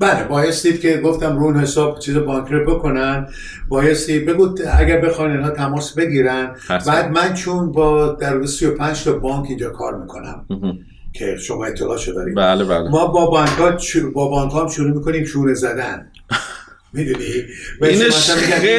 [0.00, 3.26] بله بایستید که گفتم رون حساب چیز بانکی بکنن
[3.68, 6.56] بایستی بگو اگر بخوان اینا تماس بگیرن.
[6.68, 10.44] بعد من چون با در 35 تا بانک اینجا کار می‌کنم.
[11.12, 12.36] که شما اطلاع دارید.
[12.36, 12.88] بله بله.
[12.88, 13.70] ما با بانک ها
[14.14, 16.11] با بانک هم شروع می‌کنیم شونه زدن.
[16.94, 17.24] می‌دونی؟
[17.82, 18.30] اینش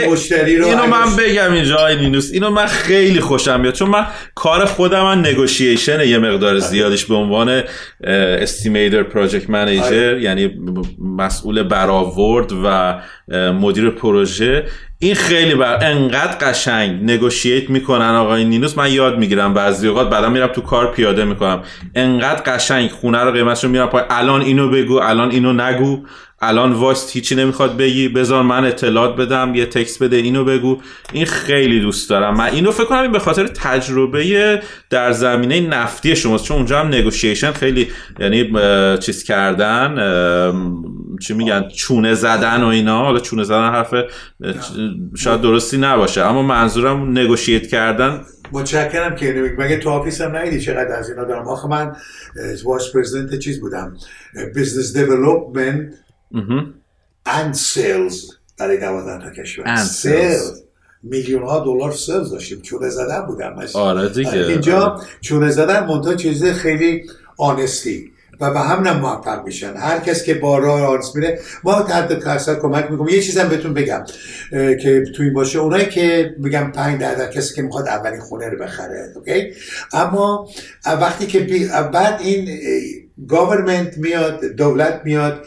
[0.07, 2.31] مشتری رو اینو من بگم اینجا نینوس.
[2.33, 4.05] اینو من خیلی خوشم میاد چون من
[4.35, 7.63] کار خودم من نگوشیشن یه مقدار زیادش به عنوان
[8.03, 10.51] استیمیتر پروژکت منیجر یعنی
[11.17, 12.99] مسئول برآورد و
[13.51, 14.63] مدیر پروژه.
[14.99, 18.77] این خیلی بر انقدر قشنگ نگوشیت می‌کنن آقای نینوس.
[18.77, 21.63] من یاد می‌گیرم بعضی اوقات بعدا میرم تو کار پیاده می‌کنم.
[21.95, 26.05] انقدر قشنگ خونه رو قیمتشو میرم پای الان اینو بگو الان اینو نگو.
[26.47, 28.07] الان واست هیچی نمی‌خواد بگی.
[28.07, 29.55] بذار من اطلاعات بدم.
[29.55, 30.77] یه تکست بده اینو بگو.
[31.13, 32.37] این خیلی دوست دارم.
[32.37, 36.45] من اینو فکر کنم این به خاطر تجربه در زمینه نفتی شماست.
[36.45, 37.87] چون اونجا هم نگوشیشن خیلی
[38.19, 38.51] یعنی
[38.99, 39.95] چیز کردن
[41.21, 43.03] چی میگن چونه زدن و اینا.
[43.03, 43.93] حالا چونه زدن حرف
[45.17, 46.21] شاید درستی نباشه.
[46.21, 48.21] اما منظورم negotiate کردن.
[48.51, 51.95] متشکرم که مگه تو office هم ندیدی چقدر از اینا دارم؟ آخه من
[52.63, 53.93] vice president چیز بودم.
[54.55, 55.93] business development
[57.25, 58.35] and sales.
[58.57, 59.75] برای دوازده تا کشور.
[59.75, 60.61] sales
[61.03, 62.61] میلیون ها دلار sales داشتیم.
[62.61, 64.31] چونه زدن بودم آره دیگه.
[64.31, 65.05] اینجا آره.
[65.21, 67.03] چونه زدن منتها چیز خیلی
[67.37, 69.73] honesty و به هم موفق میشن.
[69.75, 73.47] هر کس که با راه honest میره ما صد در صد کمک می‌کنم یه چیزم
[73.47, 74.03] بهتون بگم
[74.51, 75.59] که تو این باشه.
[75.59, 79.53] اونایی که میگم 5 درصد کسی که می‌خواد اولین خونه رو بخره okay؟
[79.93, 80.49] اما
[80.85, 81.39] وقتی که
[81.93, 82.49] بعد این
[83.27, 85.45] government میاد دولت میاد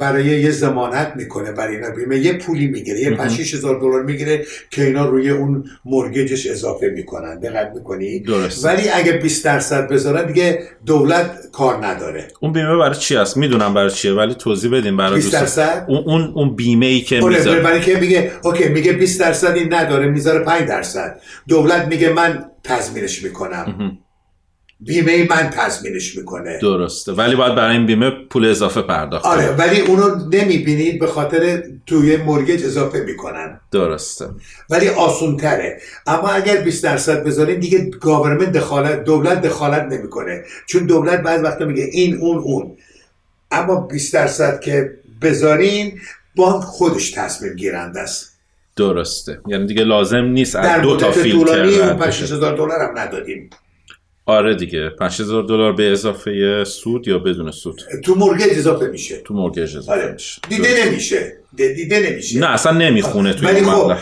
[0.00, 1.90] برای یه ضمانت می‌کنه برای اینا.
[1.90, 6.46] بیمه یه پولی می‌گیره یه 5 هزار دلار می‌گیره که اینا روی اون mortgage ش
[6.46, 7.38] اضافه می‌کنن.
[7.38, 8.64] دقت می‌کنی؟ درست.
[8.64, 12.28] ولی اگه 20 درصد بذارن دیگه دولت کار نداره.
[12.40, 16.02] اون بیمه برای چی است می‌دونم برای چیه ولی توضیح بدیم برای 20 درصد؟ اون
[16.06, 17.60] اون اون بیمه ای که آره، می‌ذاره.
[17.60, 21.20] برای که میگه okay میگه 20 درصد این نداره می‌ذاره 5 درصد.
[21.48, 23.98] دولت میگه من تضمینش می‌کنم.
[24.80, 26.58] بیمه من تضمینش می‌کنه.
[26.62, 27.12] درسته.
[27.12, 32.16] ولی باید برای این بیمه پول اضافه پرداخت آره ولی اونو نمی‌بینید به خاطر توی
[32.16, 33.60] mortgage اضافه می‌کنن.
[33.72, 34.26] درسته.
[34.70, 40.44] ولی آسون تره اما اگر 20 درصد بذارین دیگه government دخالت دولت دخالت نمی‌کنه.
[40.66, 42.76] چون دولت بعد وقتا میگه این اون اون.
[43.50, 44.90] اما 20 درصد که
[45.22, 46.00] بذارین
[46.36, 48.32] بانک خودش تصمیم گیرنده است.
[48.76, 49.38] درسته.
[49.46, 53.50] یعنی دیگه لازم نیست از دو تا فیلتر رد دلار هم ندادیم.
[54.26, 54.88] آره دیگه.
[54.88, 59.16] 5000 دلار به اضافه سود یا بدون سود؟ تو مورگج اضافه میشه.
[59.24, 60.12] تو مورگج اضافه آره.
[60.12, 60.40] میشه.
[60.48, 61.36] دیده نمیشه.
[61.56, 62.40] دیده نمیشه.
[62.40, 63.92] نه اصلا نمی‌خونه تو این خب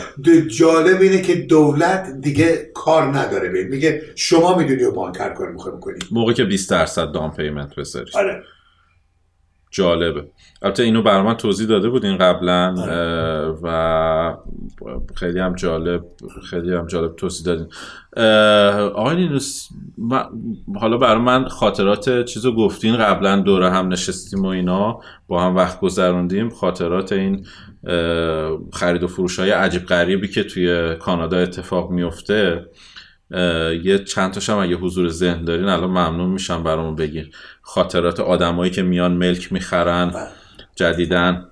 [0.47, 3.49] جالب اینه که دولت دیگه کار نداره.
[3.49, 3.67] بید.
[3.67, 8.11] میگه شما می‌دونی و بانکر کار می‌خوای کنی موقع که 20 درصد دام پیمنت بذاری
[8.13, 8.43] آره.
[9.75, 10.23] جالبه.
[10.61, 13.55] البته اینو بر من توضیح داده بودین قبلا آره.
[13.63, 14.37] و
[15.15, 16.05] خیلی هم جالب
[16.49, 17.67] خیلی هم جالب توضیح دادین.
[18.93, 19.69] آقای نینوس
[20.75, 25.79] حالا برای من خاطرات چیزو گفتین قبلا دوره هم نشستیم و اینا با هم وقت
[25.79, 26.49] گذروندیم.
[26.49, 27.45] خاطرات این
[28.73, 32.65] خرید و فروش های عجیب غریبی که توی کانادا اتفاق میفته
[33.83, 37.25] یه چند تاش هم اگه حضور ذهن دارین الان ممنون میشم برامون بگین
[37.61, 40.27] خاطرات آدمایی که میان ملک می‌خرن بله.
[40.75, 41.45] جدیدن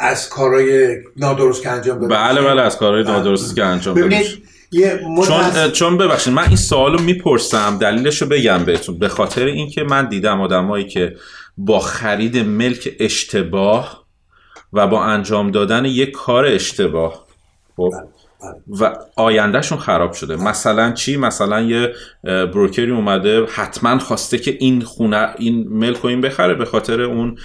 [0.00, 3.12] از کارهای نادرست که انجام بده بله بله از کارهای بله.
[3.12, 4.24] نادرست که انجام بده
[5.26, 10.08] چون چون ببخشید من این سوالو می‌پرسم دلیلش رو بگم بهتون به خاطر اینکه من
[10.08, 11.16] دیدم آدمایی که
[11.56, 14.06] با خرید ملک اشتباه
[14.72, 17.26] و با انجام دادن یک کار اشتباه
[17.76, 18.15] خب بله.
[18.80, 20.36] و آیندهشون خراب شده.
[20.36, 21.92] مثلا چی؟ مثلا یه
[22.24, 27.36] بروکری اومده حتما خواسته که این خونه این ملک این بخره به خاطر اون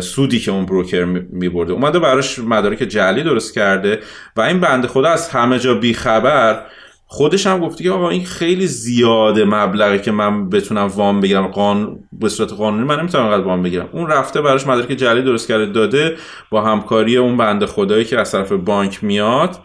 [0.00, 1.72] سودی که اون بروکر میبرده.
[1.72, 4.00] اومده براش مدارک جعلی درست کرده
[4.36, 6.64] و این بنده خدا از همه جا بیخبر
[7.10, 11.98] خودش هم گفته که آقا این خیلی زیاده مبلغی که من بتونم وام بگیرم قانون
[12.12, 13.88] به صورت قانونی من نمی‌تونم انقدر وام بگیرم.
[13.92, 16.16] اون رفته براش مدارک جعلی درست کرده داده
[16.50, 19.58] با همکاری اون بنده خدایی که از طرف بانک میاد.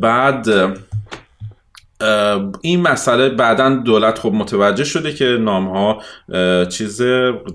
[0.00, 0.46] بعد
[2.60, 6.02] این مسئله بعدا دولت خب متوجه شده که نام ها
[6.66, 7.02] چیز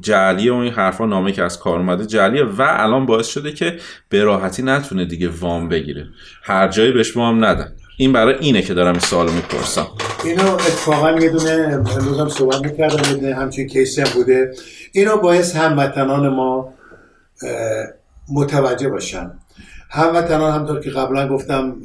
[0.01, 3.77] جعلیه و این حرفا نامه که از کار اومده جعلیه و الان باعث شده که
[4.09, 6.07] به راحتی نتونه دیگه وام بگیره.
[6.43, 7.73] هر جایی بهش وام ندن.
[7.99, 9.87] این برای اینه که دارم این سوالو می‌پرسم.
[10.23, 14.53] اینو اتفاقا یه دونه امروز صحبت می‌کردم یه همچین کیسی هم بوده.
[14.91, 16.73] اینو باعث هموطنان ما
[18.29, 19.31] متوجه باشن.
[19.89, 21.75] هموطنان همطور که قبلا گفتم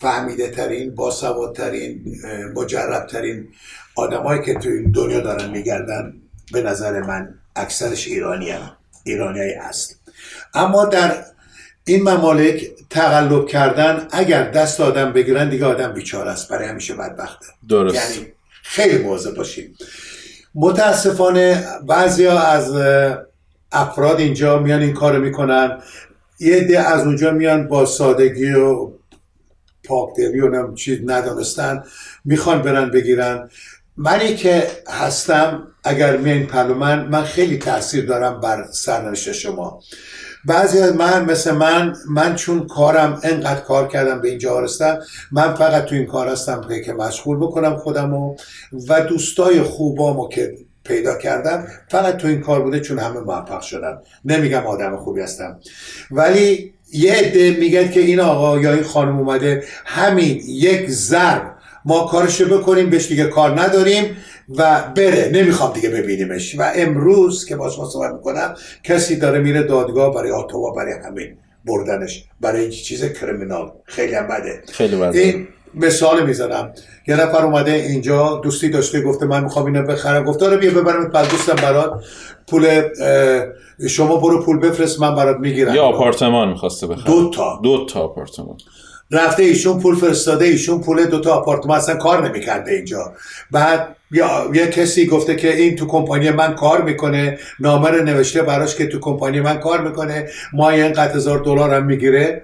[0.00, 2.04] فهمیده ترین باسوادترین
[2.54, 3.08] مجرب
[3.94, 6.14] آدمایی که تو این دنیا دارن میگردن
[6.52, 8.70] به نظر من اکثرش ایرانی هم.
[9.04, 9.94] ایرانی های اصل.
[10.54, 11.24] اما در
[11.86, 16.48] این ممالک تقلب کردن اگر دست آدم بگیرن دیگه آدم بیچاره است.
[16.48, 17.46] برای همیشه بدبخته.
[17.68, 17.94] درست.
[17.94, 18.26] یعنی
[18.62, 19.76] خیلی مواظب باشید
[20.54, 22.74] متاسفانه بعضی ها از
[23.72, 25.82] افراد اینجا میان این کارو می‌کنن.
[26.40, 28.90] یه عده از اونجا میان با سادگی و
[29.84, 31.82] پاکدلی و چیز ندانستن
[32.24, 33.50] می‌خوان برن بگیرن.
[33.96, 39.80] منی که هستم اگر میان من من خیلی تاثیر دارم بر سرنوشت شما.
[40.46, 44.98] بعضی از من مثل من من چون کارم انقدر کار کردم به اینجا رسیدم
[45.32, 48.36] من فقط تو این کار هستم که مشغول بکنم خودمو
[48.88, 53.98] و دوستای خوبامو که پیدا کردم فقط تو این کار بوده چون همه موفق شدن.
[54.24, 55.60] نمیگم آدم خوبی هستم.
[56.10, 62.06] ولی یه عده میگن که این آقا یا این خانم اومده همین یک ضرب ما
[62.06, 64.16] کارشو بکنیم بهش دیگه کار نداریم.
[64.48, 65.30] و بره.
[65.32, 66.58] نمی‌خوام دیگه ببینیمش.
[66.58, 72.24] و امروز که باش صحبت می‌کنم کسی داره میره دادگاه برای آتوا برای همین بردنش.
[72.40, 73.72] برای این چیز کریمینال.
[73.84, 74.62] خیلی هم بده.
[74.72, 75.18] خیلی بده.
[75.18, 76.72] این مثال می‌زنم.
[77.08, 80.24] یه نفر اومده اینجا دوستی داشته گفته من می‌خوام اینو بخرم.
[80.24, 82.04] گفته آره بیا ببرم پل دوستم برات.
[82.48, 82.82] پول
[83.88, 85.74] شما برو پول بفرست من برات می‌گیرم.
[85.74, 87.04] یه آپارتمان می‌خواسته بخره.
[87.04, 87.60] دو تا.
[87.62, 88.56] دو تا آپارتمان.
[89.10, 93.12] رفته ایشون پول فرستاده ایشون پول دو تا آپارتمان اصلا کار نمی‌کرده اینجا.
[93.50, 98.42] بعد یا یه کسی گفته که این تو کمپانی من کار می‌کنه نامه رو نوشته
[98.42, 102.42] براش که تو کمپانی من کار می‌کنه ما اینقدر هزار دلار هم می‌گیره.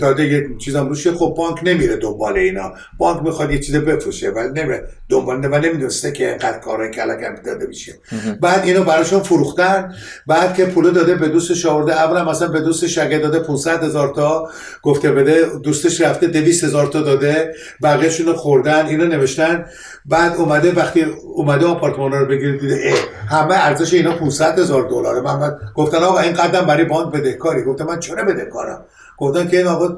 [0.00, 2.72] داده یه چیزام روشه خب بانک نمیره دنبال اینا.
[2.98, 7.66] بانک می‌خواد یه چیز بفروشه ولی نمیره دنبال و نمی‌دونسته که اینقدر کارهای کلکم داده
[7.66, 7.92] میشه.
[8.40, 9.94] بعد اینو براشون فروختن
[10.26, 14.14] بعد که پول داده به دوستش آورده اولا مثلا به دوستش اگه داده 500 هزار
[14.14, 14.48] تا
[14.82, 19.64] گفته بده دوستش رفته 200 هزار تا داده بقیهشون خوردن اینو نوشتن.
[20.04, 22.94] بعد اومده وقتی اومده آپارتمان رو بگیره دیده
[23.30, 25.20] همه ارزش اینا 500 هزار دلاره.
[25.20, 28.84] من گفتن آقا این قدم برای بانک بدهکاری گفتم من چرا بدهکارم
[29.18, 29.96] گفتن که این آقا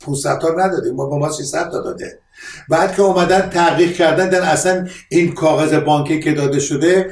[0.00, 2.18] 500 تا ندادیم ما با ما 300 تا داده.
[2.68, 7.10] بعد که اومدن تحقیق کردن در اصلا این کاغذ بانکی که داده شده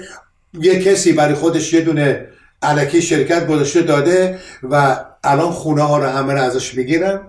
[0.61, 2.27] یه کسی برای خودش یه دونه
[2.63, 4.39] علکی شرکت گذاشته داده
[4.71, 7.21] و الان خونه ها رو همه رو ازش می‌گیرن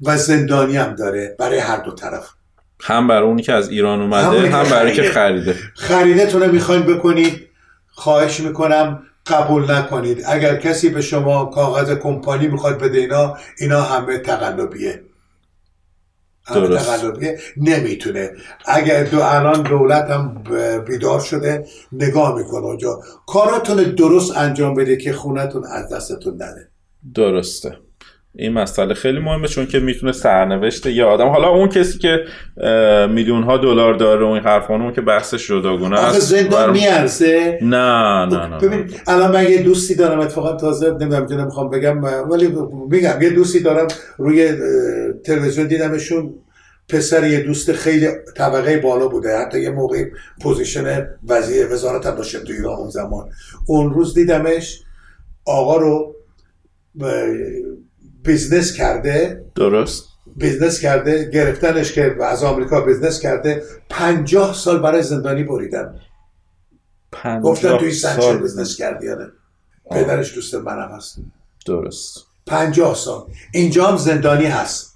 [0.00, 2.28] و زندانی هم داره برای هر دو طرف.
[2.80, 5.56] هم برای اونی که از ایران اومده هم برای که خریده.
[5.74, 6.26] خریده.
[6.26, 7.40] تو رو می‌خواین بکنید.
[7.90, 10.22] خواهش می‌کنم قبول نکنید.
[10.26, 15.02] اگر کسی به شما کاغذ کمپانی می‌خواد بده اینا اینا همه تقلبیه.
[16.46, 17.38] همه تقلبیه.
[17.56, 18.30] نمی‌تونه.
[18.66, 20.42] اگر دو الان دولت هم
[20.86, 23.00] بیدار شده نگاه می‌کنه اونجا.
[23.26, 26.68] کاراتون درست انجام بده که خونتون از دستتون نده
[27.14, 27.78] درسته.
[28.38, 32.24] این مسئله خیلی مهمه چون که می‌تونه سرنوشت یه آدم حالا اون کسی که
[33.10, 37.58] میلیون ها دلار داره اون حرف اون که بحثش جداگونه است زندان میارزه.
[37.62, 42.04] نه نه نه ببین الان من یه دوستی دارم اتفاقا تازه نمی‌دونم که نمی‌خوام بگم
[42.04, 42.56] ولی
[42.90, 43.86] میگم یه دوستی دارم
[44.18, 44.52] روی
[45.24, 46.34] تلویزیون دیدمشون
[46.88, 50.04] پسر یه دوست خیلی طبقه بالا بوده حتی یه موقع
[50.42, 53.28] position وزیر وزارت هم داشته تو ایران اون زمان.
[53.66, 54.80] اون روز دیدمش
[55.46, 56.14] آقا رو
[58.24, 59.44] business کرده.
[59.54, 60.04] درست.
[60.36, 63.62] business کرده گرفتنش که از آمریکا business کرده.
[63.90, 66.00] پنجاه سال برای زندانی بریدن.
[67.42, 69.32] گفتن توی سنچر business کردی آره
[69.90, 71.18] پدرش دوست منم هست.
[71.66, 72.24] درست.
[72.46, 73.22] پنجاه سال.
[73.52, 74.94] اینجا هم زندانی هست.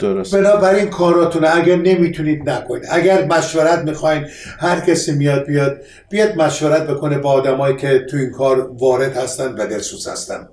[0.00, 0.34] درست.
[0.34, 2.84] بنابراین کاراتون اگر نمی‌تونید نکنید.
[2.90, 4.26] اگر مشورت می‌خواین
[4.58, 5.80] هر کسی میاد بیاد.
[6.10, 10.48] بیاد مشورت بکنه با آدمایی که تو این کار وارد هستن و دلسوز هستن.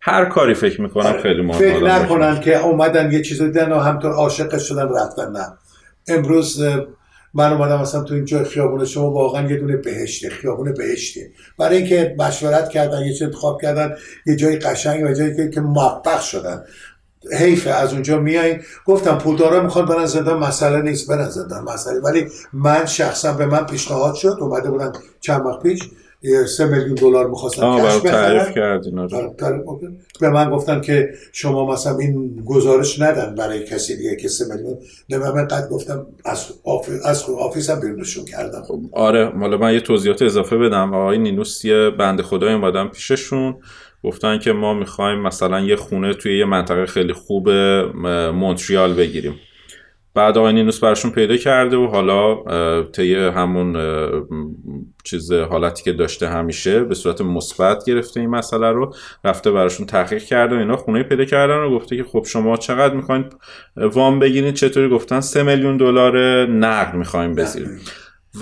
[0.00, 1.22] هر کاری فکر می‌کنم.
[1.22, 5.52] خیلی مهم فکر نکنن که اومدن یه چیز دیدن و همطور عاشق شدن رفتن نه.
[6.08, 6.62] امروز
[7.34, 11.30] من اومدم مثلا تو اینجا خیابون شما واقعا یه دونه بهشته خیابون بهشته.
[11.58, 16.20] برای اینکه مشورت کردن یه چیز انتخاب کردن یه جای قشنگ و جایی که موفق
[16.20, 16.64] شدن.
[17.38, 18.58] حیف از اونجا میای.
[18.84, 22.00] گفتم پولدارا می‌خوان برن زندان مسئله نیست برن زندان مسئله.
[22.00, 25.80] ولی من شخصا به من پیشنهاد شد اومده بودن چند وقت پیش.
[26.46, 29.34] سه میلیون دلار می‌خواستن کش تعریف کردین آره،
[30.20, 34.78] به من گفتن که شما مثلا این گزارش ندن برای کسی دیگه که سه میلیون.
[35.08, 38.62] نه من قد گفتم از office از office م بیرونشون کردم.
[38.62, 40.94] خب آره حالا من یه توضیحات اضافه بدم.
[40.94, 43.56] آقای نینوس یه بنده خدای اومدن پیششون.
[44.04, 47.50] گفتن که ما می‌خوایم مثلا یه خونه توی یه منطقه خیلی خوب
[48.34, 49.34] مونتریال بگیریم.
[50.18, 52.42] بعد آقای نینوس براشون پیدا کرده و حالا
[52.82, 53.76] طی همون
[55.04, 60.22] چیز حالتی که داشته همیشه به صورت مثبت گرفته این مسئله رو رفته براشون تحقیق
[60.22, 63.24] کرده و اینا خونه پیدا کردن و گفته که خب شما چقدر می‌خواین
[63.76, 67.80] وام بگیرید چطوری؟ گفتن سه میلیون دلار نقد می‌خوایم بزیریم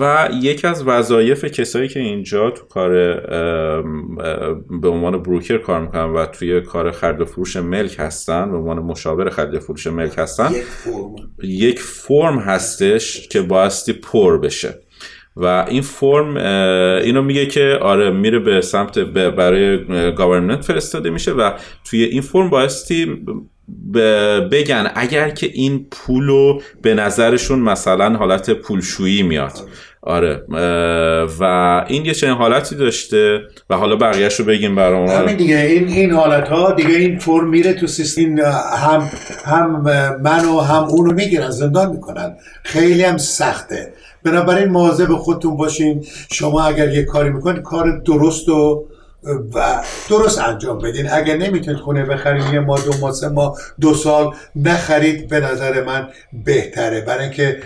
[0.00, 2.90] و یکی از وظایف کسایی که اینجا تو کار
[4.82, 8.78] به عنوان بروکر کار می‌کنن و توی کار خرید و فروش ملک هستن به عنوان
[8.78, 14.74] مشاور خرید و فروش ملک هستن یک فرم, یک فرم هستش که بایستی پر بشه.
[15.36, 16.36] و این فرم
[17.04, 19.84] اینو میگه که آره میره به سمت برای
[20.14, 21.50] گاورنمنت فرستاده میشه و
[21.84, 23.24] توی این فرم بایستی
[24.52, 29.52] بگن اگر که این پولو به نظرشون مثلا حالت پولشویی میاد.
[30.02, 30.44] آره
[31.40, 31.44] و
[31.88, 33.40] این یه چنین حالتی داشته
[33.70, 37.48] و حالا بقیهش رو بگیم برامون همین دیگه این این حالت ها دیگه این فرم
[37.48, 38.36] میره تو سیستم
[38.76, 39.10] هم
[39.44, 39.80] هم
[40.22, 42.36] من و هم اونو می‌گیرن زندان می‌کنن.
[42.62, 43.92] خیلی هم سخته.
[44.22, 46.04] بنابراین مواظب خودتون باشین.
[46.32, 48.86] شما اگر یه کاری می‌کنید کار درست و
[49.54, 51.08] و درست انجام بدین.
[51.12, 55.84] اگر نمی‌تونید خونه بخرید یه ما دو ما سه ما دو سال نخرید به نظر
[55.84, 56.08] من
[56.44, 57.00] بهتره.
[57.00, 57.62] برای اینکه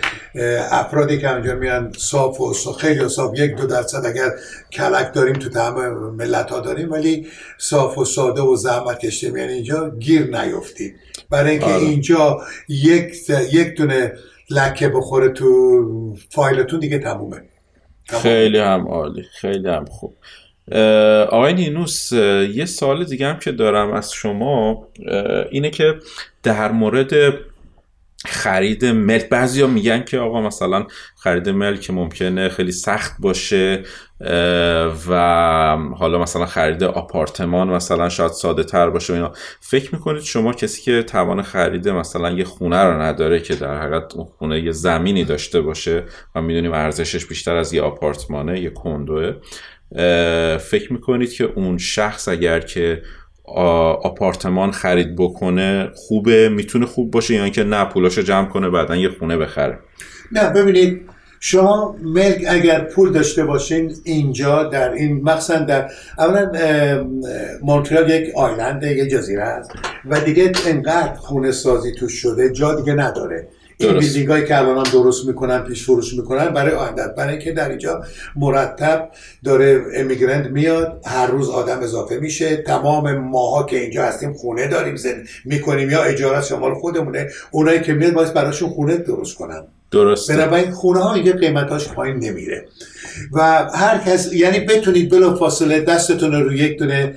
[0.71, 4.29] افرادی که انجام میان صاف و خیلی صاف یک دو درصد اگر
[4.71, 7.27] کلک داریم تو تمام ملت ها داریم ولی
[7.57, 10.95] صاف و ساده و زحمت کشته میان اینجا گیر نیفتید.
[11.29, 11.83] برای اینکه آره.
[11.83, 14.13] اینجا یک یک دونه
[14.49, 17.41] لکه بخوره تو فایلتون دیگه تمومه.
[18.09, 19.23] خیلی هم عالی.
[19.41, 20.13] خیلی هم خوب.
[21.29, 22.11] آقای نینوس
[22.53, 24.87] یه سال دیگه هم که دارم از شما
[25.51, 25.99] اینه که
[26.43, 27.13] در مورد
[28.25, 30.85] خرید ملک بعضی ها میگن که آقا مثلا
[31.15, 33.83] خرید ملک ممکنه خیلی سخت باشه
[35.09, 35.15] و
[35.97, 39.31] حالا مثلا خرید آپارتمان مثلا شاید ساده تر باشه اینا.
[39.59, 44.15] فکر می‌کنید شما کسی که توان خرید مثلا یه خونه رو نداره که در حقیقت
[44.15, 46.03] اون خونه یه زمینی داشته باشه
[46.35, 49.33] و می‌دونیم ارزشش بیشتر از یه آپارتمانه یه کندوه
[50.59, 53.01] فکر می‌کنید که اون شخص اگر که
[54.03, 59.09] آپارتمان خرید بکنه خوبه می‌تونه خوب باشه یا اینکه نه پولاشو جمع کنه بعدا یه
[59.09, 59.79] خونه بخره؟
[60.31, 61.01] نه ببینید
[61.43, 66.51] شما ملک اگر پول داشته باشین اینجا در این مخصوصا در اولا
[67.61, 69.71] مونترال یک آیلند یک جزیره است
[70.05, 73.47] و دیگه انقدر خونه سازی توش شده جا دیگه نداره.
[73.87, 77.69] این بیلدینگ هایی که الان درست می‌کنن پیش فروش می‌کنن برای آینده برای اینکه در
[77.69, 78.03] اینجا
[78.35, 79.09] مرتب
[79.43, 82.57] داره امیگرنت میاد هر روز آدم اضافه میشه.
[82.57, 87.93] تمام ماها که اینجا هستیم خونه داریم زن می‌کنیم یا اجاره شمال خودمونه اونایی که
[87.93, 89.63] میاد باید براشون خونه درست کنن.
[89.91, 90.37] درسته.
[90.37, 92.65] بنابراین خونه ها اینجا قیمتاش پایین نمیره.
[93.33, 97.15] و هر کس یعنی بتونید بلا فاصله دستتون رو یک دونه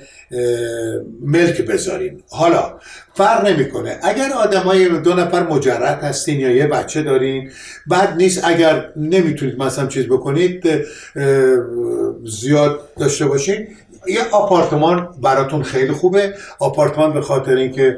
[1.21, 2.23] ملک بذارین.
[2.29, 2.79] حالا
[3.13, 3.99] فرق نمی‌کنه.
[4.03, 7.51] اگر آدمای دو نفر مجرد هستین یا یه بچه دارین
[7.87, 10.63] بعد نیست اگر نمی‌تونید مثلا چیز بکنید
[12.25, 13.67] زیاد داشته باشین.
[14.07, 16.33] یه آپارتمان براتون خیلی خوبه.
[16.59, 17.97] آپارتمان به خاطر اینکه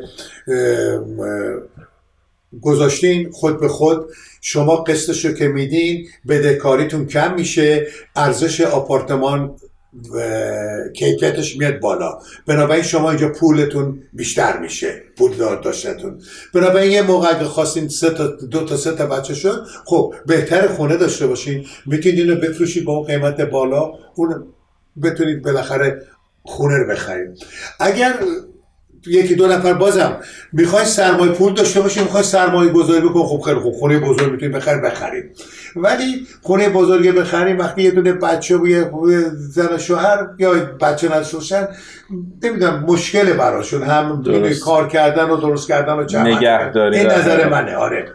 [2.62, 4.06] گذاشتین خود به خود
[4.42, 9.56] شما قسطش رو که میدین بدهکاریتون کم میشه ارزش آپارتمان
[10.94, 12.20] کیفیتش میاد بالا.
[12.46, 15.32] بنابراین شما اینجا پولتون بیشتر میشه پول
[15.64, 16.22] داشتتون
[16.54, 20.68] بنابراین یه موقع اگه خواستین سه تا دو تا سه تا بچه شد خب بهتر
[20.68, 21.66] خونه داشته باشین.
[21.86, 24.44] می‌تونید اینو بفروشید با اون قیمت بالا اون
[25.04, 26.02] بتونید بالاخره
[26.44, 27.46] خونه رو بخرید.
[27.80, 28.20] اگر
[29.10, 30.18] یکی دو نفر بازم
[30.54, 34.52] می‌خوای سرمایه پول داشته باشی می‌خوای سرمایه گذاری بکن خب خیلی خوب خونه بزرگ می‌تونی
[34.52, 35.26] بخری بخرید
[35.76, 38.92] ولی خونه بزرگی بخریم وقتی یه دونه بچه و یه
[39.34, 41.68] زن شوهر یا بچه نشوشن
[42.44, 43.84] نمی‌دونم مشکل براشون.
[43.84, 44.24] هم
[44.66, 47.76] کار کردن و درست کردن و نگهداری این نظر منه.
[47.76, 48.06] آره.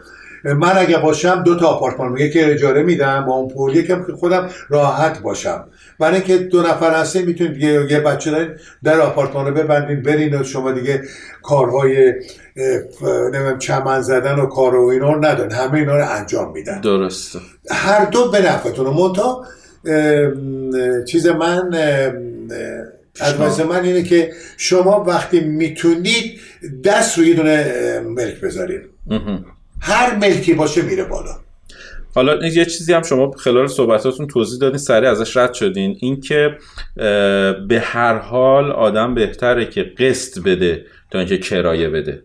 [0.43, 4.49] من اگه باشم دو تا آپارتمان یکی اجاره میدم با اون پول یکم که خودم
[4.69, 5.63] راحت باشم.
[5.99, 8.49] برای اینکه دو نفر هستین می‌تونید یه, یه بچه دارین
[8.83, 11.01] در آپارتمان رو ببندین برین و شما دیگه
[11.41, 12.13] کارهای
[13.33, 15.51] نمیم چمن زدن و کار و اینا رو ندارین.
[15.51, 16.81] همه اینا رو انجام میدن.
[16.81, 17.39] درسته.
[17.69, 18.87] هر دو به نفعتون.
[18.87, 19.45] منتها
[21.05, 21.73] چیز من
[23.19, 26.39] از من اینه که شما وقتی می‌تونید
[26.83, 28.81] دست روی دونه ملک بذارید
[29.83, 31.35] هر ملکی باشه میره بالا.
[32.15, 35.97] حالا یه چیزی هم شما خلال صحبتاتون توضیح دادین سریع ازش رد شدین.
[35.99, 36.57] اینکه
[37.67, 42.23] به هر حال آدم بهتره که قسط بده تا اینکه کرایه بده.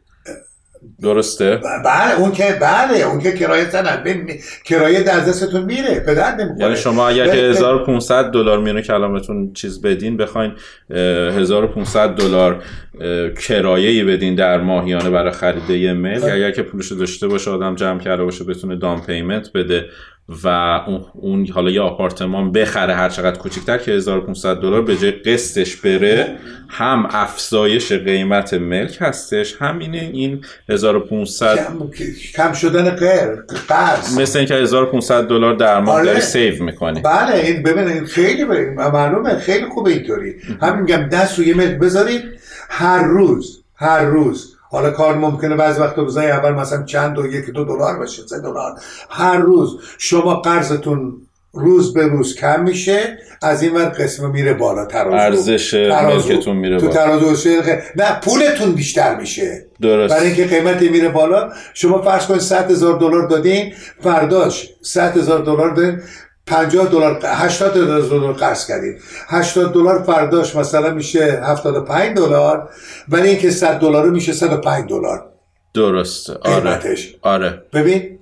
[1.03, 4.31] درسته؟ بله اون که بله اون که کرایه سند
[4.65, 9.83] کرایه در دستتون میره پدر نمی‌کنه یعنی شما اگر که 1500 دلار میونه کلامتون چیز
[9.83, 10.53] بدین بخواین
[10.91, 12.63] 1500 دلار
[13.47, 16.23] کرایه بدین در ماهیانه برای خرید یه ملک.
[16.23, 16.33] بله.
[16.33, 19.87] اگر که پولش داشته باشه آدم جمع کرده باشه بتونه دام پیمنت بده.
[20.45, 20.49] و
[21.15, 26.37] اون حالا یه آپارتمان بخره هر چقدر کوچیکتر که 1500 دلار به جای قسطش بره
[26.69, 31.59] هم افزایش قیمت ملک هستش همینه این 1500
[32.35, 32.91] کم, شدن
[33.69, 37.01] قرض مثل اینکه 1500 دلار در ماه داری سیو می‌کنی.
[37.01, 38.45] بله این ببینید خیلی
[38.93, 40.35] معلومه خیلی خوبه اینطوری.
[40.63, 42.23] همین میگم دست روی ملک بذارید
[42.69, 47.47] هر روز هر روز حالا کار ممکنه بعض وقت روزای اول مثلا چند و یک
[47.47, 48.73] دو دلار باشه سه دلار.
[49.11, 51.13] هر روز شما قرضتون
[51.53, 55.17] روز به روز کم میشه از این ور قسم میره بالا ترازو.
[55.17, 56.89] ارزش ملکتون میره بالا.
[56.89, 57.53] تو ترازو
[57.97, 59.67] نه پولتون بیشتر میشه.
[59.81, 60.15] درست.
[60.15, 61.53] برای اینکه قیمتی میره بالا.
[61.75, 66.01] شما فرض کنید 100 هزار دلار دادین فرداش 100 هزار دلار دادین.
[66.49, 67.75] 50 دلار 80
[68.11, 72.71] دلار قرض کردید 80 دلار فرداش مثلا میشه 75 دلار
[73.09, 75.29] ولی اینکه 100 دلار میشه 105 دلار.
[75.75, 76.35] درسته.
[76.35, 76.81] آره.
[77.23, 77.63] آره.
[77.73, 78.19] ببین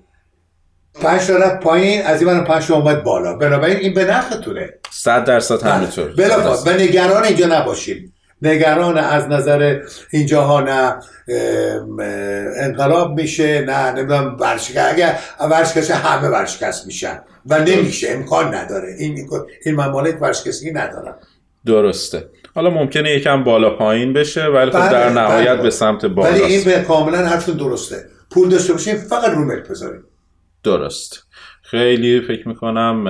[1.00, 3.36] 5 دلار پایین از این 5 اومد بالا.
[3.36, 4.74] بنابراین این به نفعتونه.
[4.90, 6.14] 100 درصد همینطور.
[6.14, 8.12] بلا و نگران اینجا نباشیم.
[8.42, 9.80] نگران از نظر
[10.10, 10.96] اینجاها نه
[12.56, 18.94] انقلاب میشه نه نمی‌دونم ورشکست اگر ورشکست همه ورشکست میشن و نمیشه امکان نداره.
[18.98, 19.28] این
[19.64, 21.14] این ممالک ورشکستگی ندارن
[21.66, 22.28] درسته.
[22.54, 25.62] حالا ممکنه یکم بالا پایین بشه ولی خب در بله، نهایت بله.
[25.62, 28.04] به سمت بالا ولی این به کاملا حرفتون درسته.
[28.30, 30.04] پول داشته باشین فقط رو ملک بذاریم.
[30.64, 31.25] درست.
[31.70, 33.04] خیلی فکر می‌کنم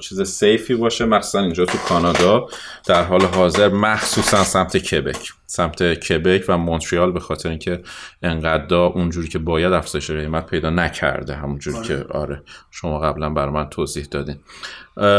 [0.00, 2.46] چیز سیفی باشه مخصوصا اینجا تو کانادا.
[2.86, 5.32] در حال حاضر مخصوصا سمت کبک.
[5.46, 7.82] سمت کبک و مونتریال به خاطر اینکه
[8.22, 11.86] انقدر اونجوری که باید افزایش قیمت پیدا نکرده همونجوری آره.
[11.86, 14.36] که آره شما قبلا بر من توضیح دادین.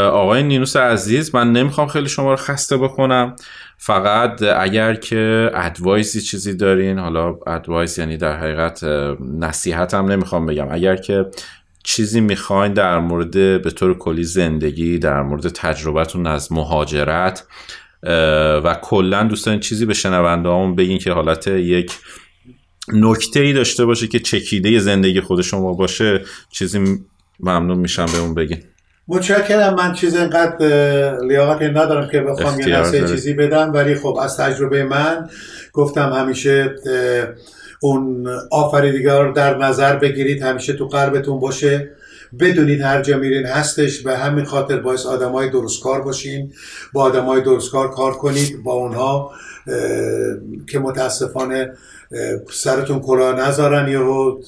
[0.07, 3.35] آقای نینوس عزیز من نمی‌خوام خیلی شما رو خسته بکنم.
[3.77, 8.83] فقط اگر که ادوایزی چیزی دارین حالا ادوایز یعنی در حقیقت
[9.39, 10.67] نصیحت هم نمی‌خوام بگم.
[10.71, 11.25] اگر که
[11.83, 13.31] چیزی می‌خواین در مورد
[13.61, 17.43] به طور کلی زندگی در مورد تجربتون از مهاجرت
[18.63, 21.91] و کلا دوستان چیزی به شنونده همون بگین که حالت یک
[22.93, 26.99] نکته ای داشته باشه که چکیده زندگی خود شما باشه چیزی
[27.39, 28.63] ممنون میشم به اون بگین.
[29.07, 29.75] متشکرم.
[29.75, 35.29] من چیز اینقدر لیاقتی ندارم که بخوام یه چیزی بدم ولی خب از تجربه من
[35.73, 36.75] گفتم همیشه
[37.83, 41.89] اون آفریدگار در نظر بگیرید همیشه تو قلبتون باشه.
[42.39, 46.53] بدونید هر جا میرین هستش به همین خاطر باعث آدمای درست کار باشین.
[46.93, 48.63] با آدمای درست کار کار کنید.
[48.63, 49.31] با اونها
[50.67, 51.73] که متاسفانه
[52.51, 54.41] سرتون کلاه نذارن یهو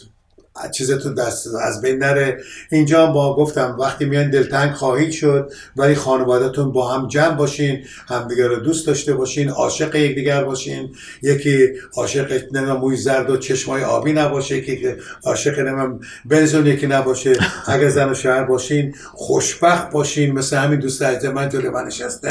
[0.71, 2.37] چیزتون دست از بین نره.
[2.71, 8.47] اینجا با گفتم وقتی میان دلتنگ خواهید شد ولی خانوادهتون با هم جمع باشین همدیگه
[8.47, 10.95] رو دوست داشته باشین عاشق یکدیگر باشین.
[11.21, 11.67] یکی
[11.97, 17.33] عاشق نمیم موی زرد و چشمای آبی نباشه که عاشق نمیم بنزون یکی نباشه.
[17.67, 20.31] اگر زن و شهر باشین خوشبخت باشین.
[20.31, 22.29] مثل همین دوست عزیز من جلوی من نشسته.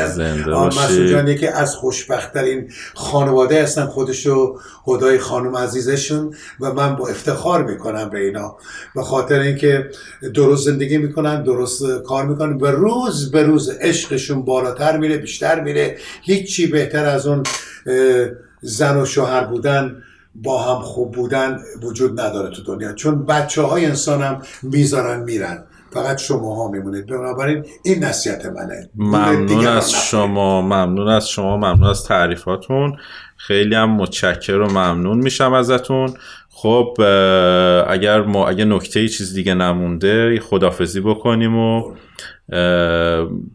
[1.11, 6.35] جان یکی از خوشبختترین خانواده هستن خودشو خدای خانم عزیزشون.
[6.61, 8.57] و من با افتخار می‌کنم به اینا.
[8.95, 9.91] به خاطر اینکه
[10.35, 15.99] درست زندگی می‌کنن درست کار می‌کنن و روز به روز عشقشون بالاتر میره بیشتر میره.
[16.23, 17.43] هیچی بهتر از اون
[18.61, 20.03] زن و شوهر بودن
[20.35, 22.93] با هم خوب بودن وجود نداره تو دنیا.
[22.93, 25.65] چون بچه های انسان هم می‌ذارن میرن.
[25.95, 27.07] فقط شما ها میمونید.
[27.07, 28.91] بنابراین این نصیحت منه.
[28.95, 30.62] ممنون از شما.
[30.62, 31.57] ممنون از شما.
[31.57, 32.97] ممنون از تعریفاتون.
[33.37, 36.15] خیلی هم متشکر و ممنون میشم ازتون.
[36.51, 36.95] خب
[37.89, 41.95] اگر ما اگه نکته چیز دیگه نمونده خدافزی بکنیم و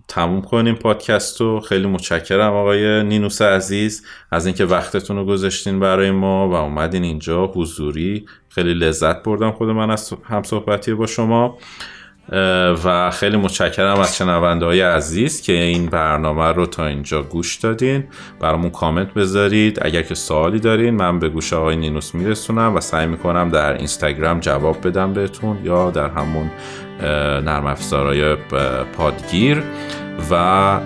[0.07, 1.59] تموم کنیم پادکست رو.
[1.59, 7.47] خیلی متشکرم آقای نینوس عزیز از اینکه وقتتون رو گذاشتین برای ما و اومدین اینجا.
[7.47, 11.57] حضوری خیلی لذت بردم خود من از هم صحبتی با شما.
[12.83, 18.03] و خیلی متشکرم از شنونده های عزیز که این برنامه رو تا اینجا گوش دادین.
[18.39, 19.79] برامون کامنت بذارید.
[19.81, 24.39] اگر که سوالی دارین من به گوش آقای نینوس میرسونم و سعی می‌کنم در اینستاگرام
[24.39, 26.51] جواب بدم بهتون یا در همون
[27.45, 28.35] نرم افزارهای
[28.97, 29.63] پادگیر.
[30.31, 30.79] و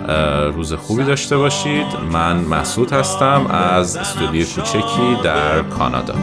[0.48, 1.86] روز خوبی داشته باشید.
[2.12, 6.14] من مسعود هستم از استودیو کوچکی در کانادا.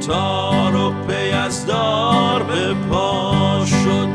[0.00, 0.70] تا
[1.06, 4.08] به از دار به پا شد.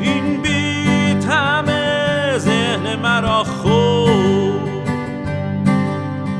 [0.00, 4.68] این بیت همه ذهن مرا خود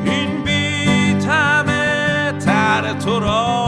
[0.04, 3.63] این بیت همه تر تو را